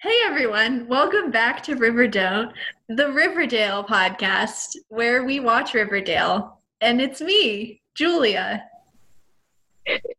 [0.00, 2.52] Hey everyone, welcome back to Riverdale,
[2.88, 6.60] the Riverdale podcast where we watch Riverdale.
[6.80, 8.62] And it's me, Julia.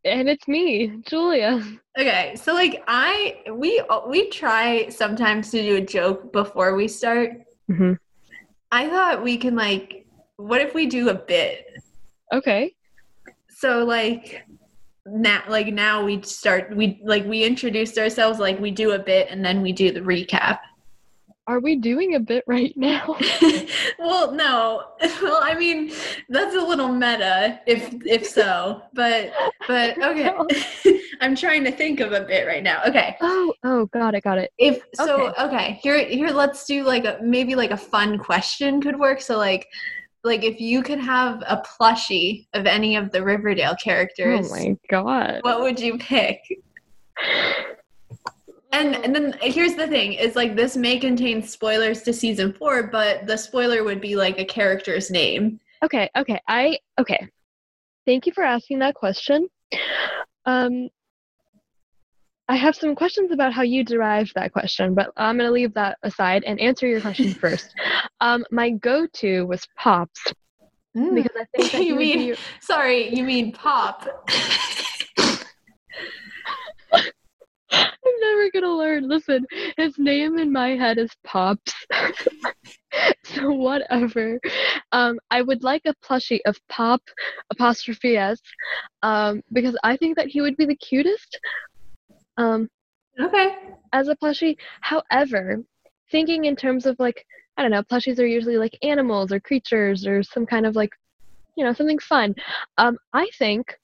[0.04, 1.64] And it's me, Julia.
[1.98, 7.32] Okay, so like I we we try sometimes to do a joke before we start.
[7.72, 7.94] Mm-hmm.
[8.74, 10.06] I thought we can like
[10.36, 11.66] what if we do a bit?
[12.34, 12.76] Okay.
[13.48, 14.44] So like
[15.12, 19.28] now like now we start we like we introduced ourselves like we do a bit
[19.30, 20.60] and then we do the recap.
[21.48, 23.18] Are we doing a bit right now?
[24.00, 24.84] well no.
[25.22, 25.92] Well i mean
[26.30, 29.32] that's a little meta if if so but
[29.68, 30.32] but okay.
[31.22, 32.82] i'm trying to think of a bit right now.
[32.88, 33.18] Okay.
[33.22, 34.52] Oh, oh, got it, got it.
[34.58, 39.00] if so okay here here let's do like a maybe like a fun question could
[39.00, 39.22] work.
[39.22, 39.68] So like
[40.24, 44.78] like if you could have a plushie of any of the riverdale characters Oh my
[44.90, 45.40] god.
[45.44, 46.42] what would you pick
[48.72, 52.84] and and then here's the thing is like this may contain spoilers to season four
[52.84, 56.42] but the spoiler would be like a character's name Okay, okay.
[56.46, 57.26] I okay.
[58.06, 59.48] Thank you for asking that question.
[60.46, 60.90] Um
[62.50, 65.74] I have some questions about how you derived that question, but I'm going to leave
[65.76, 67.74] that aside and answer your question first.
[68.22, 70.34] Um, my go-to was Pops
[70.94, 71.84] because I think that.
[71.84, 74.08] You mean- be sorry you mean pop
[77.72, 79.08] I'm never gonna learn.
[79.08, 79.46] Listen,
[79.78, 81.74] his name in my head is Pops.
[83.26, 84.40] so whatever.
[84.92, 87.02] Um, I would like a plushie of Pop
[87.52, 88.40] apostrophe S,
[89.04, 91.40] um, because I think that he would be the cutest.
[92.40, 92.70] Um,
[93.20, 93.56] okay
[93.94, 94.58] as a plushie.
[94.82, 95.64] However,
[96.12, 97.26] thinking in terms of like
[97.58, 100.92] I don't know, plushies are usually like animals or creatures or some kind of like
[101.56, 102.36] you know something fun.
[102.78, 103.76] Um, I think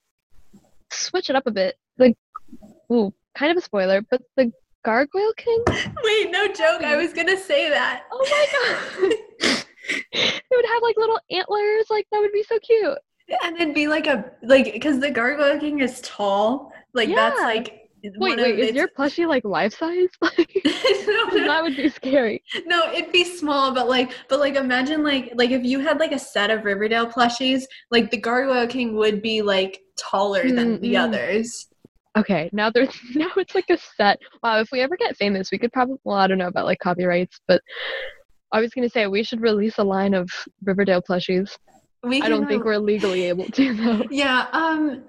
[0.91, 1.75] switch it up a bit.
[1.97, 2.15] Like,
[2.91, 4.51] ooh, kind of a spoiler, but the
[4.85, 5.63] Gargoyle King.
[6.03, 9.65] wait no joke i was gonna say that Oh my god!
[10.13, 11.87] it would have like little antlers.
[11.89, 12.97] Like that would be so cute.
[13.43, 17.84] and it'd be like a like because the gargoyle king is tall like that's like
[18.17, 20.09] Wait, wait, is your plushie like life size?
[20.21, 22.43] Like that would be scary.
[22.65, 26.11] No, it'd be small, but like, but like, imagine like, like if you had like
[26.11, 30.97] a set of Riverdale plushies, like the Gargoyle King would be like taller than the
[30.97, 31.67] others.
[32.17, 34.19] Okay, now there's now it's like a set.
[34.41, 36.79] Wow, if we ever get famous, we could probably well, I don't know about like
[36.79, 37.61] copyrights, but
[38.51, 40.29] I was gonna say we should release a line of
[40.63, 41.57] Riverdale plushies.
[42.05, 44.03] We I don't think we're legally able to though.
[44.11, 45.03] Yeah, um,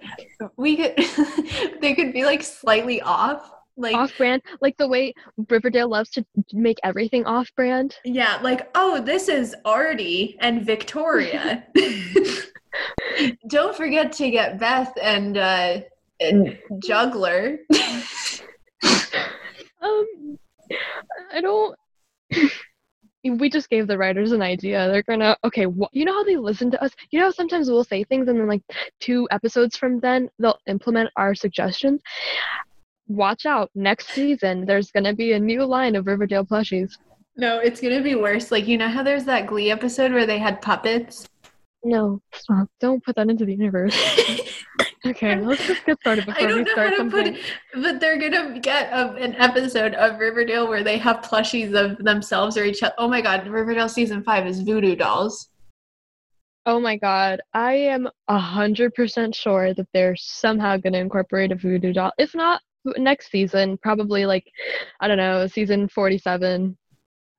[0.57, 0.95] we could.
[1.81, 5.13] they could be like slightly off, like Off brand, like the way
[5.51, 7.97] Riverdale loves to make everything off brand.
[8.05, 11.65] yeah, like oh, this is Artie and Victoria.
[13.49, 15.81] don't forget to get Beth and uh
[16.21, 17.59] and Juggler.
[19.83, 20.39] Um
[21.33, 21.77] I don't
[23.31, 24.89] we just gave the writers an idea.
[24.89, 25.65] They're gonna okay.
[25.65, 26.93] Wh- you know how they listen to us.
[27.11, 28.63] You know sometimes we'll say things and then like
[29.01, 32.01] two episodes from then they'll implement our suggestions.
[33.09, 33.71] Watch out!
[33.75, 36.97] Next season, there's gonna be a new line of Riverdale plushies.
[37.37, 38.51] No, it's gonna be worse.
[38.51, 41.29] Like you know how there's that Glee episode where they had puppets.
[41.87, 42.69] No, stop!
[42.81, 43.97] Don't put that into the universe.
[45.07, 47.35] Okay, let's just get started I before don't we know start how to something.
[47.35, 47.41] put it,
[47.75, 52.57] but they're gonna get a, an episode of Riverdale where they have plushies of themselves
[52.57, 52.95] or each other.
[52.99, 55.49] Oh my god, Riverdale season five is voodoo dolls.
[56.65, 61.55] Oh my god, I am a hundred percent sure that they're somehow gonna incorporate a
[61.55, 62.11] voodoo doll.
[62.19, 62.61] If not
[62.97, 64.51] next season, probably like
[64.99, 66.77] I don't know, season forty-seven.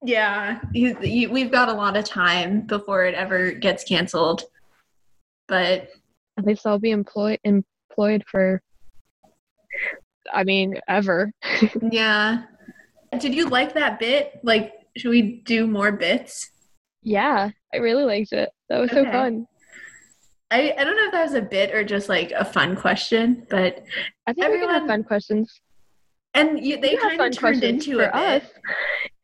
[0.04, 4.44] Yeah, you, you, we've got a lot of time before it ever gets canceled.
[5.48, 5.90] But
[6.38, 8.62] At least I'll be employed employed for.
[10.32, 11.32] I mean, ever.
[11.92, 12.44] yeah,
[13.18, 14.40] did you like that bit?
[14.44, 16.52] Like, should we do more bits?
[17.08, 18.50] yeah, I really liked it.
[18.70, 19.48] That was so fun.
[20.52, 23.46] I, I don't know if that was a bit or just like a fun question,
[23.50, 23.84] but
[24.28, 25.62] I think we can have fun questions.
[26.34, 28.44] and you, they have kind fun of turned into for a bit.
[28.44, 28.50] us.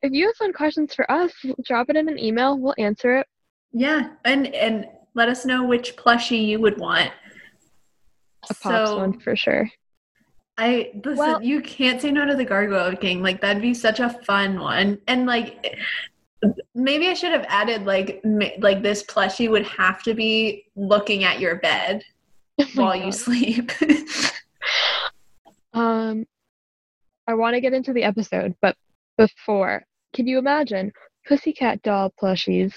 [0.04, 1.32] If you have fun questions for us,
[1.64, 2.60] drop it in an email.
[2.60, 3.28] We'll answer it.
[3.72, 4.86] Yeah, and and
[5.16, 7.12] let us know which plushie you would want.
[8.50, 9.70] A pops so one for sure.
[10.58, 11.18] I listen.
[11.18, 13.24] Well- you can't say no to the Gargoyle King.
[13.24, 15.00] Like that'd be such a fun one.
[15.08, 15.78] And like
[16.76, 21.24] maybe I should have added like ma- like this plushie would have to be looking
[21.24, 22.04] at your bed
[22.60, 23.72] Oh while you sleep.
[25.74, 26.26] Um,
[27.28, 28.76] I want to get into the episode, but
[29.18, 29.84] before,
[30.14, 30.92] can you imagine
[31.28, 32.74] pussycat doll plushies?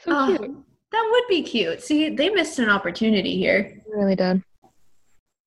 [0.00, 0.56] So Oh, cute.
[0.92, 1.82] that would be cute.
[1.82, 3.80] See, they missed an opportunity here.
[3.88, 4.44] Really done.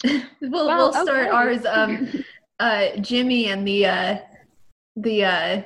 [0.41, 1.29] We'll Well, we'll start okay.
[1.29, 1.65] ours.
[1.65, 2.23] Um,
[2.59, 4.17] uh, Jimmy and the uh,
[4.97, 5.61] the uh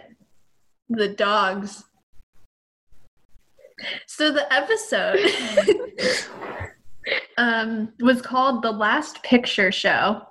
[0.90, 1.84] the dogs.
[4.06, 5.20] So the episode
[7.38, 10.22] um was called The Last Picture Show.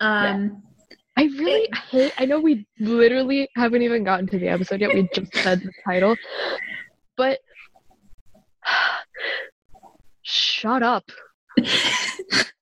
[0.00, 0.62] Um
[1.18, 2.12] I really hate.
[2.16, 4.94] I know we literally haven't even gotten to the episode yet.
[4.94, 6.14] We just said the title,
[7.16, 7.40] but
[10.22, 11.10] shut up.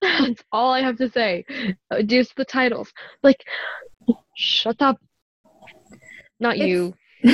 [0.01, 1.45] That's all I have to say.
[1.91, 2.91] Uh, Just the titles.
[3.23, 3.45] Like,
[4.35, 4.99] shut up.
[6.41, 6.95] Not you.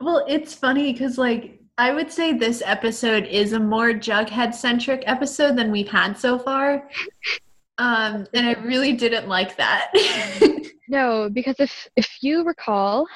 [0.00, 5.02] well, it's funny because like I would say this episode is a more Jughead centric
[5.06, 6.88] episode than we've had so far.
[7.78, 9.92] Um, and I really didn't like that.
[10.88, 13.06] No, because if if you recall,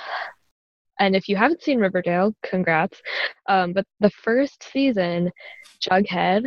[1.01, 3.01] and if you haven't seen Riverdale, congrats.
[3.49, 5.31] Um, but the first season,
[5.81, 6.45] Jughead,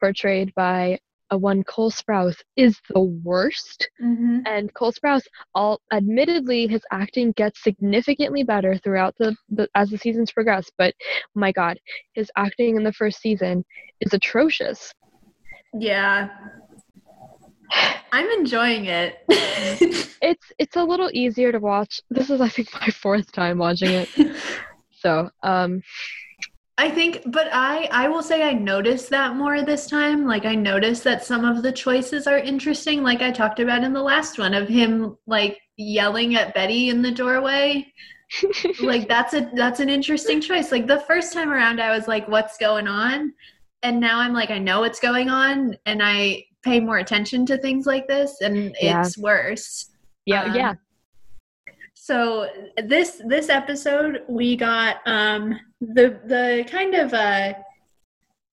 [0.00, 0.98] portrayed by
[1.30, 3.88] a one Cole Sprouse, is the worst.
[4.02, 4.40] mm-hmm.
[4.44, 9.98] And Cole Sprouse, all admittedly, his acting gets significantly better throughout the, the as the
[9.98, 10.68] seasons progress.
[10.76, 10.94] But
[11.36, 11.78] my God,
[12.14, 13.64] his acting in the first season
[14.00, 14.92] is atrocious.
[15.78, 16.28] Yeah.
[18.12, 19.18] I'm enjoying it.
[20.22, 22.00] It's it's a little easier to watch.
[22.10, 24.08] This is I think my fourth time watching it.
[24.98, 25.82] So um
[26.78, 30.26] I think, but I I will say I noticed that more this time.
[30.26, 33.92] Like I noticed that some of the choices are interesting, like I talked about in
[33.92, 37.92] the last one of him like yelling at Betty in the doorway.
[38.82, 40.72] like that's a that's an interesting choice.
[40.72, 43.32] Like the first time around, I was like, "What's going on?"
[43.82, 47.56] And now I'm like, I know what's going on, and I pay more attention to
[47.56, 49.00] things like this, and Yeah.
[49.00, 49.90] it's worse.
[50.26, 50.74] yeah, Um, yeah.
[51.94, 52.48] So
[52.84, 57.54] this this episode we got um the the kind of uh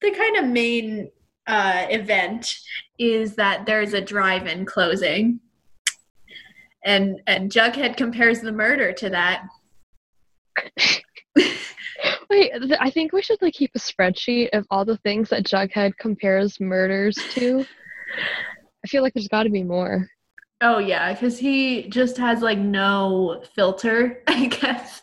[0.01, 1.09] the kind of main
[1.47, 2.55] uh event
[2.99, 5.39] is that there's a drive-in closing.
[6.85, 9.43] And and Jughead compares the murder to that.
[12.29, 15.43] Wait, th- I think we should like keep a spreadsheet of all the things that
[15.45, 17.65] Jughead compares murders to.
[18.83, 20.09] I feel like there's got to be more.
[20.61, 25.01] Oh yeah, cuz he just has like no filter, I guess.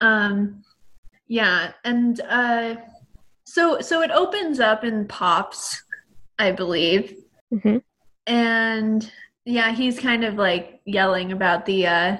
[0.00, 0.62] Um
[1.28, 2.76] yeah, and uh
[3.44, 5.82] so so it opens up in Pops,
[6.38, 7.14] I believe.
[7.62, 7.78] hmm
[8.26, 9.10] and
[9.46, 12.16] yeah he's kind of like yelling about the uh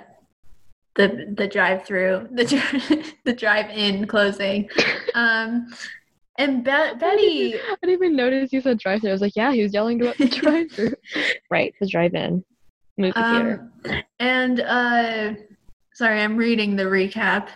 [0.95, 4.69] the the drive through the the drive in closing
[5.15, 5.69] um
[6.39, 9.11] and Be- betty I didn't even notice you said drive-through.
[9.11, 10.95] I was like, yeah, he was yelling about the drive-through.
[11.51, 12.45] right, the drive-in
[12.99, 13.71] movie theater.
[13.87, 15.33] um and uh
[15.95, 17.49] sorry i'm reading the recap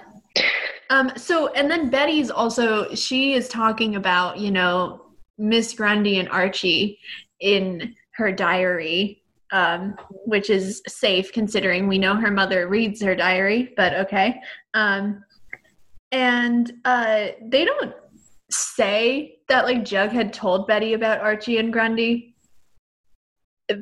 [0.90, 5.02] um so and then betty's also she is talking about you know
[5.36, 6.98] miss grundy and archie
[7.40, 9.22] in her diary
[9.52, 9.94] um
[10.24, 14.40] which is safe considering we know her mother reads her diary but okay
[14.72, 15.22] um
[16.10, 17.94] and uh they don't
[18.50, 22.34] say that like jug had told betty about archie and grundy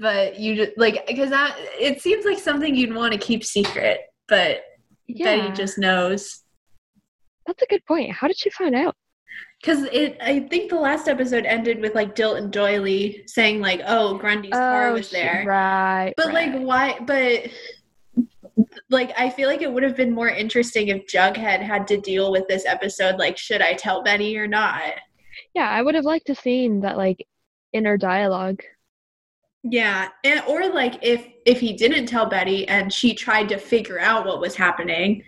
[0.00, 4.00] but you just like because that it seems like something you'd want to keep secret
[4.28, 4.60] but
[5.08, 6.42] yeah, betty just knows
[7.46, 8.12] that's a good point.
[8.12, 8.94] How did she find out?
[9.62, 14.18] because it i think the last episode ended with like Dilton Doiley saying like oh
[14.18, 16.12] grundy's car oh, was there right.
[16.16, 17.44] but like why but
[18.90, 22.30] like i feel like it would have been more interesting if jughead had to deal
[22.30, 24.92] with this episode like should i tell betty or not
[25.54, 27.26] yeah, I would have liked to seen that like
[27.72, 28.62] inner dialogue.
[29.62, 34.00] Yeah, and or like if if he didn't tell Betty and she tried to figure
[34.00, 35.22] out what was happening,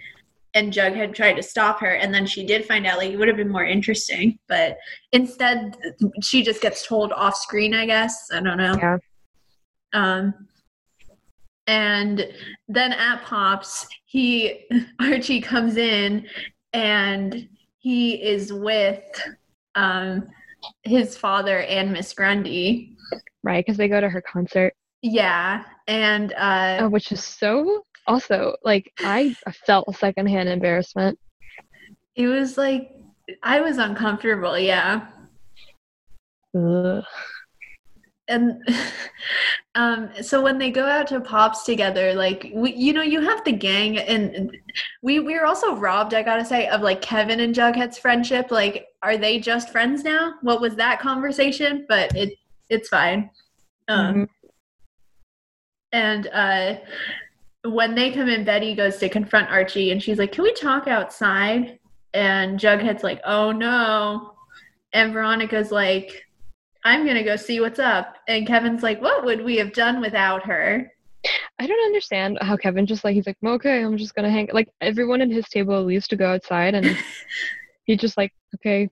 [0.55, 3.29] and Jughead tried to stop her, and then she did find out, like it would
[3.29, 4.39] have been more interesting.
[4.49, 4.77] But
[5.13, 5.77] instead,
[6.23, 7.75] she just gets told off screen.
[7.75, 8.77] I guess I don't know.
[8.77, 8.99] Yeah.
[9.93, 10.35] Um,
[11.67, 12.27] and
[12.69, 14.67] then at Pops, he
[15.01, 16.27] Archie comes in,
[16.73, 19.03] and he is with
[19.75, 20.27] um
[20.83, 22.97] his father and Miss Grundy.
[23.43, 28.57] Right, because they go to her concert, Yeah, and uh, uh, which is so also
[28.65, 29.35] like I
[29.67, 31.19] felt secondhand embarrassment.
[32.17, 32.91] it was like
[33.43, 34.59] I was uncomfortable.
[34.59, 35.07] Yeah,
[36.57, 37.05] Ugh.
[38.29, 38.67] And
[39.75, 43.45] um, so when they go out to Pops together, like we, you know, you have
[43.45, 44.57] the gang, and
[45.03, 46.15] we we were also robbed.
[46.15, 48.51] I gotta say of like Kevin and Jughead's friendship.
[48.51, 50.35] Like, are they just friends now?
[50.43, 51.87] What was that conversation?
[51.89, 52.35] But it
[52.71, 53.31] it's fine.
[53.89, 54.29] Um, Mhm.
[55.93, 56.77] And uh,
[57.63, 60.89] when they come in, Betty goes to confront Archie and she's like, Can we talk
[60.89, 61.79] outside?
[62.13, 64.35] And Jughead's like, Oh no.
[64.93, 66.25] And Veronica's like,
[66.85, 68.17] I'm going to go see what's up.
[68.29, 70.91] And Kevin's like, What would we have done without her?
[71.59, 74.49] I don't understand how Kevin just like he's like, okay, I'm just gonna hang.
[74.53, 76.99] Like everyone at his table leaves to go outside, and
[77.85, 78.89] he just like, okay,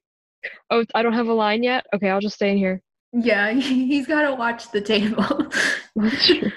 [0.70, 1.84] oh, I don't have a line yet.
[1.94, 2.80] Okay, I'll just stay in here.
[3.12, 5.50] Yeah, he's got to watch the table.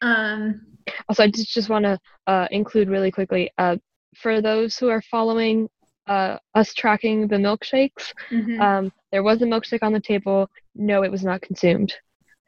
[0.00, 0.66] um.
[1.08, 3.76] Also, I just just want to uh, include really quickly uh,
[4.16, 5.68] for those who are following
[6.06, 8.12] uh, us tracking the milkshakes.
[8.30, 8.60] mhm.
[8.60, 10.48] Um, there was a milkshake on the table.
[10.74, 11.92] No, it was not consumed.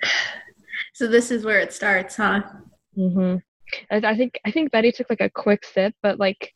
[0.95, 2.43] so this is where it starts, huh?
[2.97, 3.37] Mm-hmm.
[3.91, 6.53] I, I think I think Betty took like a quick sip, but like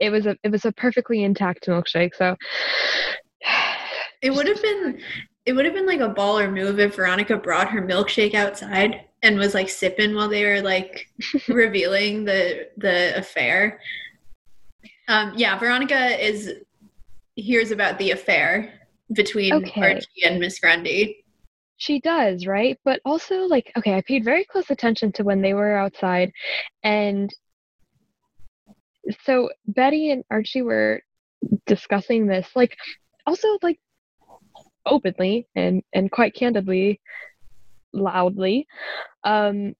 [0.00, 2.14] it was a it was a perfectly intact milkshake.
[2.14, 2.36] So
[4.22, 5.00] It would have been
[5.46, 9.38] it would have been like a baller move if Veronica brought her milkshake outside and
[9.38, 11.08] was like sipping while they were like
[11.48, 13.80] revealing the the affair.
[15.08, 16.52] Um yeah, Veronica is
[17.36, 18.80] hears about the affair
[19.12, 19.80] between Okay.
[19.82, 21.24] Archie and Miss Grundy.
[21.76, 22.78] she does, right?
[22.84, 26.32] But also like okay, I paid very close attention to when they were outside,
[26.82, 27.30] and
[29.24, 31.02] so Betty and Archie were
[31.66, 32.76] discussing this, like
[33.26, 33.78] also like
[34.86, 37.00] openly and and quite candidly,
[37.92, 38.66] loudly.
[39.24, 39.74] Um,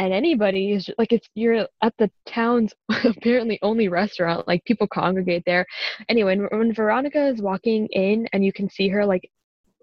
[0.00, 2.72] and anybody is like it's you're at the town's
[3.04, 5.64] apparently only restaurant like people congregate there.
[6.08, 9.30] Anyway when, when veronica is walking in and you can see her like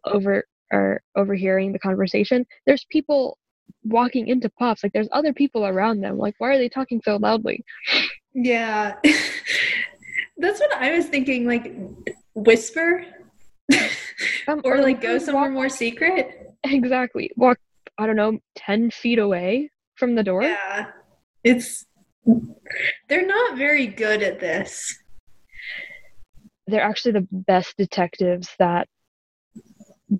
[0.05, 0.43] over
[0.73, 3.37] or overhearing the conversation there's people
[3.83, 6.17] walking into puffs like there's other people around them.
[6.17, 7.63] Like why are they talking so loudly?
[8.33, 8.95] Yeah.
[10.39, 11.73] That's what I was thinking like
[12.33, 13.05] whisper
[14.47, 16.55] um, or like go walk- somewhere more secret.
[16.63, 17.29] exactly.
[17.37, 17.59] Walk
[17.99, 20.87] i don't know 10 feet away from the door Yeah.
[21.43, 21.85] It's
[23.07, 24.97] they're not very good at this.
[26.67, 28.87] they're actually the best detectives that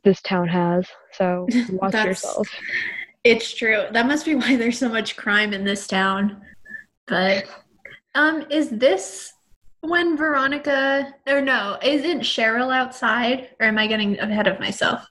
[0.03, 2.48] this town has so watch yourself
[3.24, 3.86] It's true.
[3.91, 6.41] That must be why there's so much crime in this town.
[7.07, 7.46] But
[8.15, 9.34] um is this
[9.81, 15.05] when Veronica or no, isn't Cheryl outside or am I getting ahead of myself?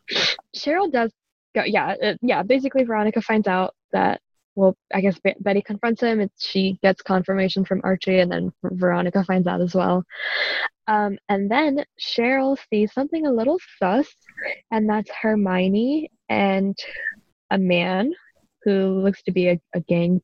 [0.56, 1.12] Cheryl does
[1.54, 2.42] go, yeah, uh, yeah.
[2.42, 4.20] Basically, Veronica finds out that,
[4.56, 6.20] well, I guess Be- Betty confronts him.
[6.20, 10.02] And she gets confirmation from Archie, and then Veronica finds out as well.
[10.88, 14.06] Um, and then Cheryl sees something a little sus,
[14.70, 16.76] and that's Hermione and
[17.50, 18.12] a man
[18.64, 20.20] who looks to be a, a gang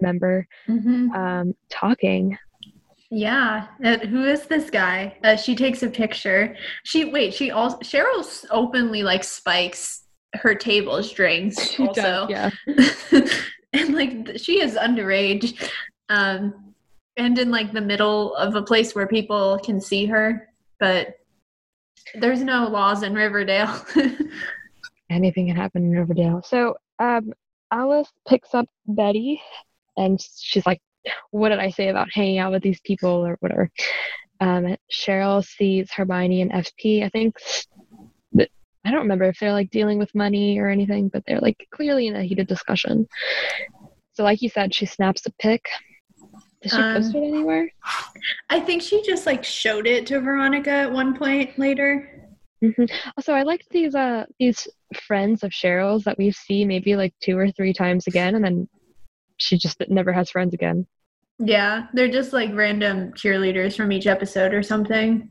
[0.00, 1.10] member Mm-hmm.
[1.12, 2.36] um, talking.
[3.10, 3.66] Yeah.
[3.84, 5.18] Uh, who is this guy?
[5.22, 6.56] Uh, she takes a picture.
[6.84, 12.26] She wait, she also Cheryl openly like spikes her table's drinks She also.
[12.26, 12.50] does, yeah.
[13.72, 15.70] and like she is underage
[16.08, 16.74] um
[17.16, 20.48] and in like the middle of a place where people can see her
[20.78, 21.16] but
[22.14, 23.84] there's no laws in riverdale
[25.12, 26.42] anything can happen in Riverdale.
[26.44, 27.32] So um,
[27.70, 29.40] Alice picks up Betty,
[29.96, 30.80] and she's like,
[31.30, 33.70] "What did I say about hanging out with these people or whatever?"
[34.40, 37.04] Um, Cheryl sees Hermione and FP.
[37.04, 37.36] I think
[38.84, 42.06] I don't remember if they're like dealing with money or anything, but they're like clearly
[42.08, 43.06] in a heated discussion.
[44.14, 45.64] So, like you said, she snaps a pic.
[46.62, 47.68] Does she post Um, it anywhere?
[48.50, 52.28] i think she just like showed it to veronica at one point later
[52.60, 52.84] hmm
[53.16, 54.68] Also, I liked these uh these
[55.08, 58.68] friends of Cheryl's that we see maybe like two or three times again, and then
[59.38, 60.86] she just never has friends again.
[61.40, 65.28] yeah they're just like random cheerleaders from each episode or something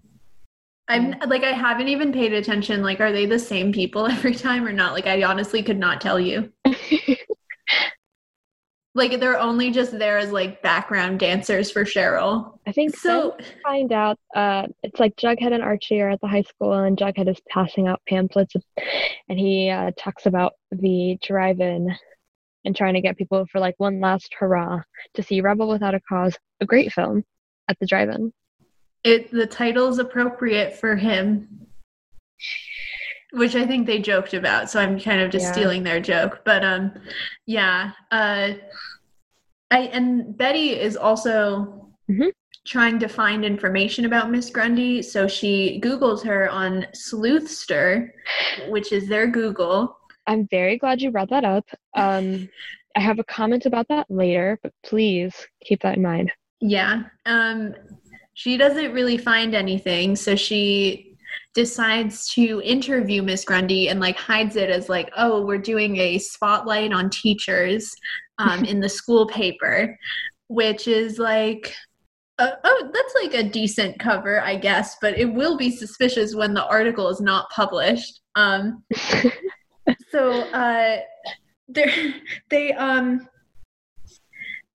[0.92, 4.66] i'm like i haven't even paid attention like are they the same people every time
[4.66, 6.52] or not like i honestly could not tell you
[8.94, 13.36] like they're only just there as like background dancers for cheryl I think so.
[13.64, 14.18] Find out.
[14.36, 17.88] Uh, it's like Jughead and Archie are at the high school, and Jughead is passing
[17.88, 18.54] out pamphlets,
[19.28, 21.94] and he uh, talks about the drive-in
[22.64, 24.82] and trying to get people for like one last hurrah
[25.16, 27.24] to see Rebel Without a Cause, a great film,
[27.68, 28.32] at the drive-in.
[29.04, 31.48] It the title's appropriate for him
[33.34, 35.52] which i think they joked about so i'm kind of just Yeah.
[35.54, 36.92] stealing their joke but um
[37.46, 38.54] yeah uh
[39.72, 42.32] i and betty is also Mhm.
[42.66, 48.10] trying to find information about miss grundy so she googles her on sleuthster
[48.70, 51.66] which is their google I'm very glad you brought that up.
[51.96, 52.48] Um,
[52.96, 55.34] I have a comment about that later, but please
[55.66, 56.32] keep that in mind.
[56.62, 57.04] Yeah.
[57.26, 57.74] Um
[58.42, 61.16] she doesn't really find anything, so she
[61.54, 66.18] decides to interview Miss Grundy and like hides it as like, "Oh, we're doing a
[66.18, 67.94] spotlight on teachers
[68.40, 69.96] um in the school paper,"
[70.48, 71.76] which is like
[72.40, 76.56] uh, oh, that's like a decent cover, I guess, but it will be suspicious when
[76.56, 78.22] the article is not published.
[78.36, 78.84] Um
[80.10, 80.98] so uh
[81.70, 82.16] they
[82.50, 83.28] they um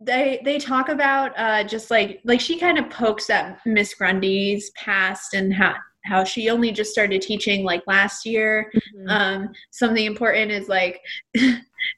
[0.07, 4.71] they they talk about uh just like like she kind of pokes at Miss Grundy's
[4.71, 8.71] past and how how she only just started teaching like last year.
[8.97, 9.11] Mhm.
[9.11, 11.01] Um something important is like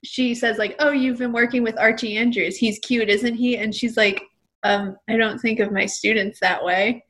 [0.05, 2.57] she says like, "Oh, you've been working with Archie Andrews.
[2.57, 4.23] He's cute, isn't he?" And she's like,
[4.63, 7.05] "Um, I don't think of my students that way."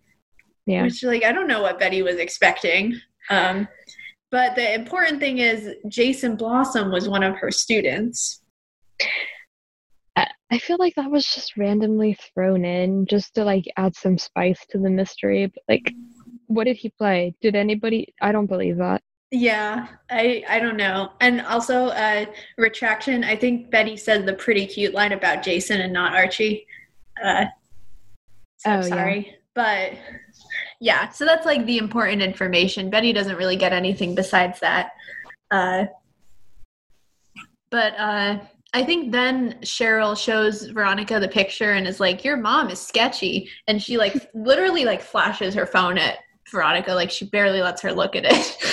[0.67, 0.83] yeah.
[0.83, 3.01] Which like I don't know what Betty was expecting.
[3.31, 3.69] Um
[4.31, 8.43] but the important thing is Jason Blossom was one of her students.
[10.51, 14.65] I- feel like that was just randomly thrown in just to like add some spice
[14.71, 15.47] to the mystery.
[15.47, 15.95] But like,
[16.47, 17.35] what did he play?
[17.41, 18.15] Did anybody?
[18.23, 19.03] I don't believe that.
[19.31, 21.13] Yeah, I I don't know.
[21.21, 22.25] And also uh
[22.57, 26.67] retraction, I think Betty said the pretty cute line about Jason and not Archie.
[27.23, 27.45] Uh
[28.57, 28.83] so Oh, yeah.
[28.83, 29.35] sorry.
[29.55, 29.93] But
[30.81, 32.89] yeah, so that's like the important information.
[32.91, 34.93] Betty doesn't really get anything besides that.
[35.51, 35.85] Uh
[37.71, 38.39] but uh
[38.75, 43.49] I think then Cheryl shows Veronica the picture and is like, "Your mom is sketchy,"
[43.67, 46.19] and she like literally like flashes her phone at
[46.51, 48.57] Veronica, like she barely lets her look at it.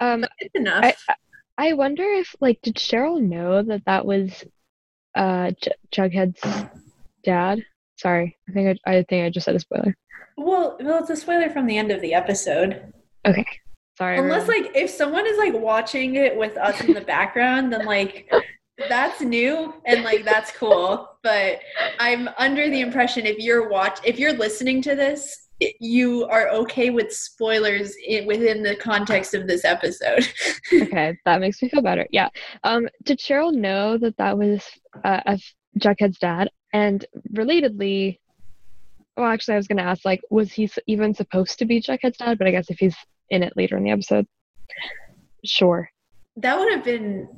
[0.00, 0.82] Um, it's enough.
[1.08, 1.14] I
[1.58, 4.44] I wonder if like did Cheryl know that that was
[5.14, 6.40] uh J- Jughead's
[7.22, 7.62] dad?
[7.96, 9.94] Sorry, I think I, I think I just said a spoiler.
[10.38, 12.94] Well, well, it's a spoiler from the end of the episode.
[13.28, 13.44] Okay,
[13.98, 14.18] sorry.
[14.18, 14.64] Unless, everyone.
[14.64, 18.32] like, if someone is like watching it with us in the background, then like
[18.88, 21.08] that's new and like that's cool.
[21.22, 21.60] But
[21.98, 26.90] I'm under the impression if you're watch if you're listening to this, you are okay
[26.90, 30.26] with spoilers i within the context of this episode.
[30.72, 32.06] okay, that makes me feel better.
[32.10, 32.28] Yeah.
[32.64, 34.64] Um, did Cheryl know that that was
[35.04, 35.40] uh, of
[35.78, 36.50] Jughead's dad?
[36.72, 38.18] And relatedly,
[39.16, 42.38] well, actually, I was gonna ask like, was he even supposed to be Jughead's dad?
[42.38, 42.96] But I guess if he's
[43.28, 44.26] in it later in the episode,
[45.44, 45.90] sure.
[46.36, 47.28] that would have been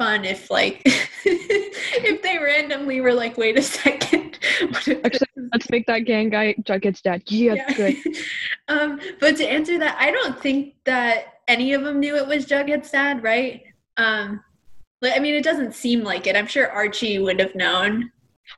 [0.00, 0.80] fun if like
[1.26, 4.38] if they randomly were like, wait a second.
[5.04, 7.22] Actually, let's make that gang guy Jughead's dad.
[7.26, 7.96] Yeah, good.
[8.68, 12.46] um, but to answer that, I don't think that any of them knew it was
[12.46, 13.62] Jughead's dad, right?
[13.98, 14.42] Um,
[15.02, 16.34] like, I mean, it doesn't seem like it.
[16.34, 18.10] I'm sure Archie would have known.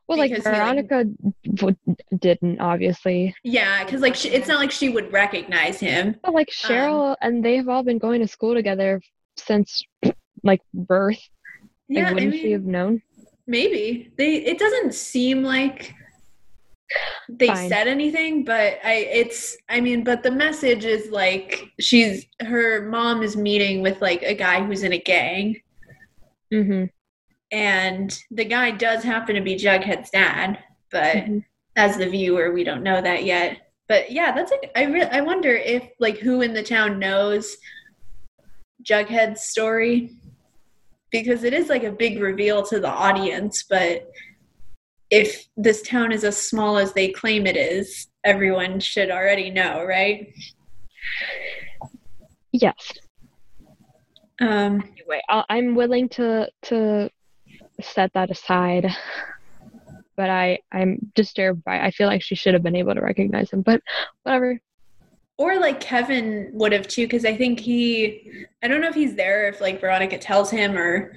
[0.07, 1.05] Well, like like- Veronica
[1.55, 1.77] w-
[2.19, 6.17] didn't obviously, Yeah, because like she, it's not like she would recognize him.
[6.23, 9.03] but like Um, Cheryl and they have all been going to school together
[9.37, 9.83] since
[10.45, 11.21] like birth.
[11.89, 13.03] Like, Yeah, I wouldn't she mean, have known?
[13.47, 14.37] maybe they.
[14.37, 15.95] It doesn't seem like
[17.29, 17.69] they Fine.
[17.69, 18.95] said anything, but I.
[19.13, 19.57] It's.
[19.69, 24.35] I mean, but the message is like she's her mom is meeting with like a
[24.35, 25.57] guy who's in a gang.
[26.53, 26.85] Mm-hmm.
[27.51, 30.59] and the guy does happen to be Jughead's dad,
[30.91, 31.45] but Mhm.
[31.77, 33.57] as the viewer, we don't know that yet.
[33.89, 37.57] But yeah, that's like I re- I wonder if like who in the town knows
[38.87, 40.11] Jughead's story
[41.13, 43.65] because it is like a big reveal to the audience.
[43.69, 44.11] But
[45.11, 49.85] if this town is as small as they claim it is, everyone should already know,
[49.85, 50.33] right?
[52.51, 52.93] Yes.
[54.41, 57.11] Um, Anyway, I'll, I'm willing to to
[57.81, 58.87] set that aside,
[60.17, 61.81] but I I'm disturbed by.
[61.81, 63.83] I feel like she should have been able to recognize him, but
[64.23, 64.61] whatever.
[65.43, 69.17] Or like Kevin would have too, because I think he, I don't know if he's
[69.17, 71.17] there, if like Veronica tells him, or,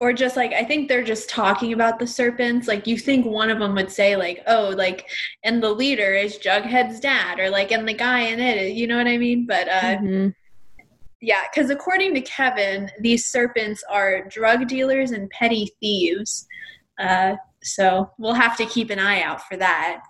[0.00, 2.66] or just like I think they're just talking about the serpents.
[2.66, 5.06] Like you think one of them would say like, oh, like,
[5.44, 8.96] and the leader is Jughead's dad, or like, and the guy in it, you know
[8.96, 9.44] what I mean?
[9.46, 10.34] But uh, Mhm.
[11.20, 16.46] yeah, because according to Kevin, these serpents are drug dealers and petty thieves.
[16.98, 20.00] Uh, so we'll have to keep an eye out for that.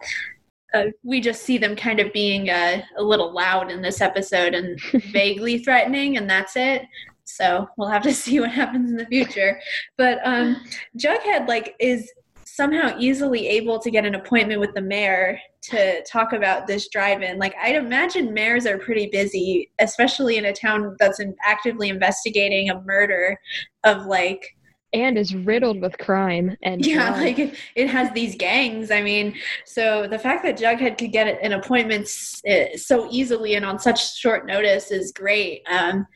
[0.72, 4.54] Uh, we just see them kind of being uh, a little loud in this episode
[4.54, 4.80] and
[5.12, 6.82] vaguely threatening, and that's it.
[7.24, 9.60] So we'll have to see what happens in the future.
[9.96, 10.56] But um,
[10.96, 12.10] Jughead like is
[12.44, 17.38] somehow easily able to get an appointment with the mayor to talk about this drive-in.
[17.38, 22.70] Like I'd imagine mayors are pretty busy, especially in a town that's in, actively investigating
[22.70, 23.38] a murder
[23.84, 24.56] of like
[24.92, 27.20] And is riddled with crime and yeah, drugs.
[27.20, 28.90] like it, it has these gangs.
[28.90, 32.08] I mean, so the fact that Jughead could get an appointment
[32.44, 35.62] eh, so easily and on such short notice is great.
[35.70, 36.06] Um,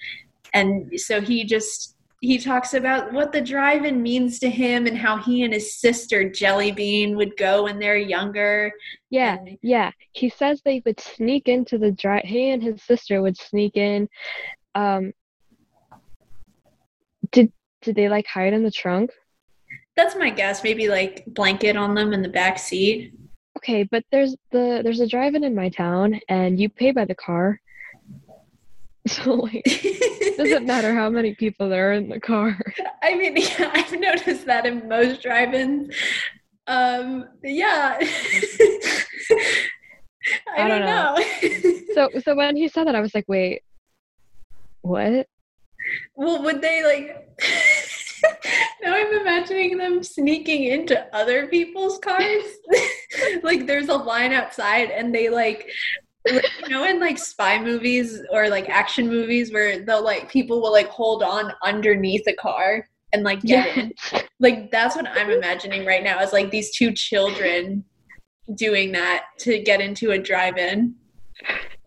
[0.55, 5.19] and so he just he talks about what the drive-in means to him and how
[5.19, 8.73] he and his sister Jellybean would go when they're younger.
[9.11, 9.91] yeah, And- yeah.
[10.13, 14.09] He says they would sneak into the drive He and his sister would sneak in.
[14.75, 15.13] Um,
[17.31, 17.53] did
[17.85, 19.11] did they like hide in the trunk?
[19.97, 20.65] That's my guess.
[20.65, 23.15] Maybe like blanket on them in the back seat.
[23.59, 27.15] Okay, but there's the there's a drive-in in my town, and you pay by the
[27.15, 27.61] car.
[29.07, 29.63] So like
[30.39, 32.59] doesn't matter how many people there are in the car.
[33.03, 35.95] I mean, yeah, I've noticed that in most drive-ins.
[36.67, 37.99] Um, yeah.
[38.01, 38.07] I,
[40.57, 41.23] I don't don't know.
[41.93, 43.63] So so when he said that I was like, wait,
[44.81, 45.27] what?
[46.15, 47.29] well, would they like?
[48.83, 52.45] now I'm imagining them sneaking into other people's cars.
[53.43, 55.71] like there's a line outside, and they like.
[56.27, 60.73] You know, in like spy movies or like action movies, where they'll like people will
[60.73, 63.93] like hold on underneath a car and like get in.
[64.41, 67.85] like that's what I'm imagining right now is like these two children
[68.55, 70.95] doing that to get into a drive-in.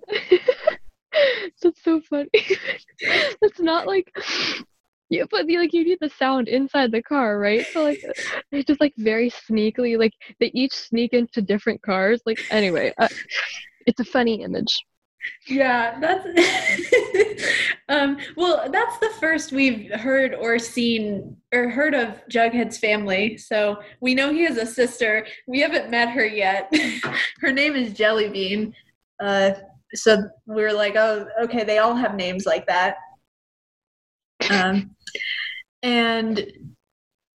[1.62, 2.30] That's so funny.
[3.42, 4.12] That's not like
[5.10, 7.66] yeah, but like you need the sound inside the car, right?
[7.72, 8.02] So like
[8.52, 12.22] they just like very sneakily like they each sneak into different cars.
[12.26, 13.08] Like anyway, uh,
[13.86, 14.84] it's a funny image.
[15.48, 16.26] Yeah, that's
[17.90, 23.38] um well that's the first we've heard or seen or heard of Jughead's family.
[23.38, 25.26] So we know he has a sister.
[25.48, 26.72] We haven't met her yet.
[27.40, 28.74] her name is Jellybean.
[29.22, 29.52] Uh
[29.94, 32.98] so we're like, oh okay, they all have names like that.
[34.50, 34.97] Um
[35.88, 36.52] and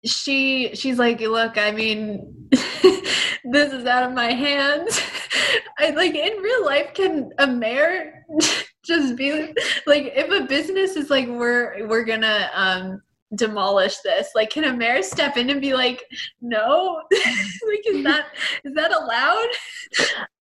[0.05, 2.49] she she's like look i mean
[3.45, 5.01] this is out of my hands.
[5.79, 8.25] I like in real life can a mayor
[8.85, 9.55] just be
[9.87, 13.03] like if a business is like we're we're gonna um
[13.37, 16.05] demolish this like can a mayor step in and be like
[16.41, 17.03] no?
[17.13, 18.27] Like is that
[18.65, 19.49] is that allowed?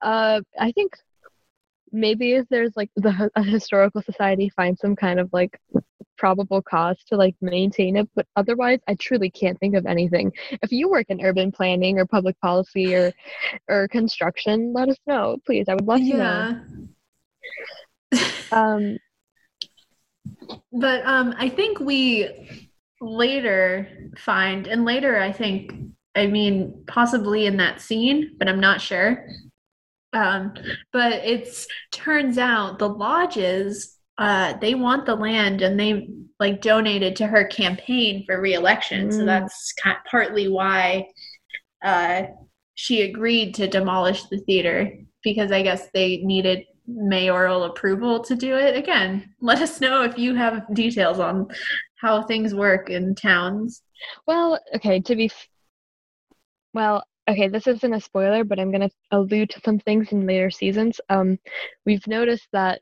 [0.01, 0.95] Uh, I think
[1.91, 5.59] maybe if there's like the a historical society finds some kind of like
[6.17, 10.33] probable cause to like maintain it, but otherwise, I truly can't think of anything.
[10.61, 13.13] If you work in urban planning or public policy or
[13.67, 15.67] or construction, let us know, please.
[15.69, 16.61] I would love to know.
[18.51, 18.97] Um,
[20.71, 22.29] but um i think we
[23.01, 25.73] later find and later i think
[26.15, 29.25] i mean possibly in that scene but i'm not sure
[30.13, 30.53] um
[30.91, 37.15] but it's turns out the lodges uh they want the land and they like donated
[37.17, 39.11] to her campaign for reelection.
[39.11, 39.25] So Mm.
[39.25, 41.07] that's kind partly why
[41.83, 42.23] uh
[42.75, 44.91] she agreed to demolish the theater
[45.23, 48.75] because i guess they needed mayoral approval to do it.
[48.75, 51.47] Again let us know if you have details on
[52.01, 53.81] how things work in towns.
[54.25, 55.47] Well, okay, to be f-
[56.73, 60.49] well, okay, this isn't a spoiler, but I'm gonna allude to some things in later
[60.49, 60.99] seasons.
[61.09, 61.37] Um,
[61.85, 62.81] we've noticed that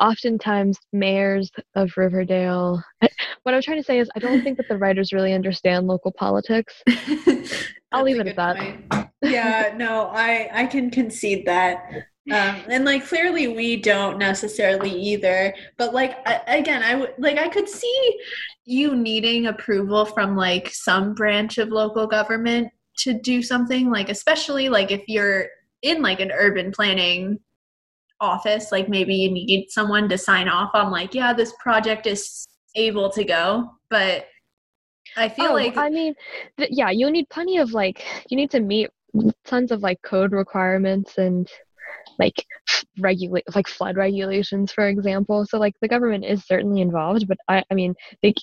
[0.00, 2.82] oftentimes mayors of Riverdale.
[3.42, 6.12] What I'm trying to say is, I don't think that the writers really understand local
[6.12, 6.74] politics.
[7.90, 8.56] I'll leave it at that.
[8.58, 9.10] point.
[9.22, 11.84] yeah no i i can concede that
[12.30, 17.38] um and like clearly we don't necessarily either but like I, again i would like
[17.38, 18.18] i could see
[18.64, 24.68] you needing approval from like some branch of local government to do something like especially
[24.68, 25.46] like if you're
[25.82, 27.38] in like an urban planning
[28.20, 32.46] office like maybe you need someone to sign off on like yeah this project is
[32.76, 34.26] able to go but
[35.16, 36.14] i feel oh, like I mean,
[36.56, 38.90] th- yeah, you need plenty of like, you need to meet
[39.44, 41.50] tons of like code requirements and
[42.18, 42.46] like
[42.98, 45.46] regulate like flood regulations, for example.
[45.46, 48.34] So like the government is certainly involved, but I, I mean, they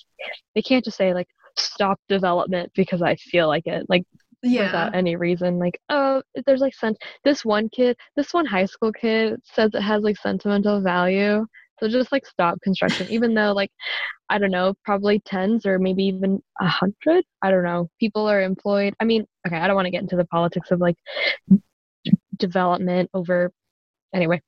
[0.54, 4.04] they can't just say like stop development because I feel like it, like
[4.42, 5.58] yeah without any reason.
[5.58, 9.82] Like, oh, there's like sen- this one kid, this one high school kid says it
[9.82, 11.46] has like sentimental value.
[11.80, 13.70] So just like stop construction, even though like
[14.28, 17.24] I don't know, probably tens or maybe even a hundred.
[17.42, 17.88] I don't know.
[17.98, 18.94] People are employed.
[19.00, 20.96] I mean, okay, I don't want to get into the politics of like
[22.36, 23.52] development over.
[24.14, 24.40] Anyway,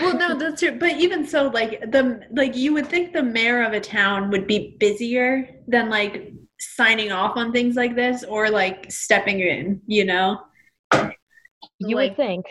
[0.00, 3.62] well no that's true but even so like the like you would think the mayor
[3.62, 6.32] of a town would be busier than like
[6.76, 10.40] signing off on things like this or like stepping in you know
[11.78, 12.46] you Like- would think.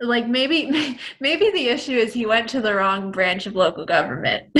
[0.00, 4.44] like maybe maybe the issue is he went to the wrong branch of local government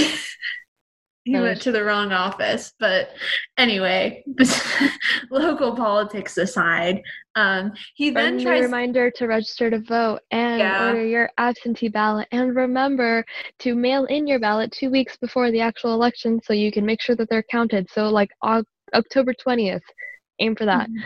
[1.24, 3.10] he That went is- to the wrong office but
[3.58, 4.24] anyway
[5.30, 7.02] local politics aside
[7.34, 10.86] um he then Friendly tries reminder to register to vote and Yeah.
[10.86, 12.26] order your absentee ballot.
[12.32, 13.24] And remember
[13.58, 17.02] to mail in your ballot two weeks before the actual election so you can make
[17.02, 17.90] sure that they're counted.
[17.90, 18.30] So, like
[18.94, 19.82] October 20th,
[20.38, 20.88] aim for that.
[20.88, 21.02] I'm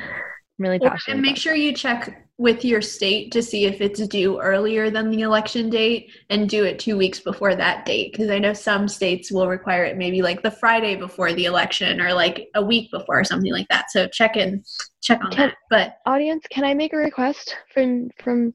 [0.59, 1.15] really passionate.
[1.15, 5.11] and make sure you check with your state to see if it's due earlier than
[5.11, 8.89] the election date and do it two weeks before that date because i know some
[8.89, 12.91] states will require it maybe like the friday before the election or like a week
[12.91, 13.91] before or something like that.
[13.91, 14.65] So check in
[15.03, 15.57] check on Can- that.
[15.69, 18.55] But audience can i make a request from from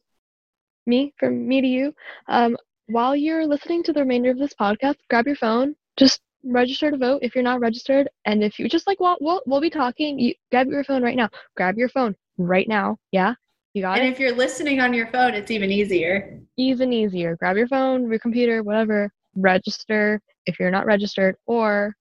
[0.88, 1.94] me from me to you?
[2.28, 2.58] Um
[2.88, 6.98] while you're listening to the remainder of this podcast, grab your phone, just register to
[6.98, 10.20] vote if you're not registered, and if you just like we'll we'll, we'll be talking,
[10.20, 11.30] you grab your phone right now.
[11.56, 12.98] Grab your phone right now.
[13.12, 13.34] Yeah,
[13.74, 14.02] you got it.
[14.02, 14.12] and it.
[14.12, 16.40] if you're listening on your phone, it's even easier.
[16.58, 17.36] Even easier.
[17.36, 19.12] Grab your phone, your computer, whatever.
[19.36, 21.96] Register if you're not registered, or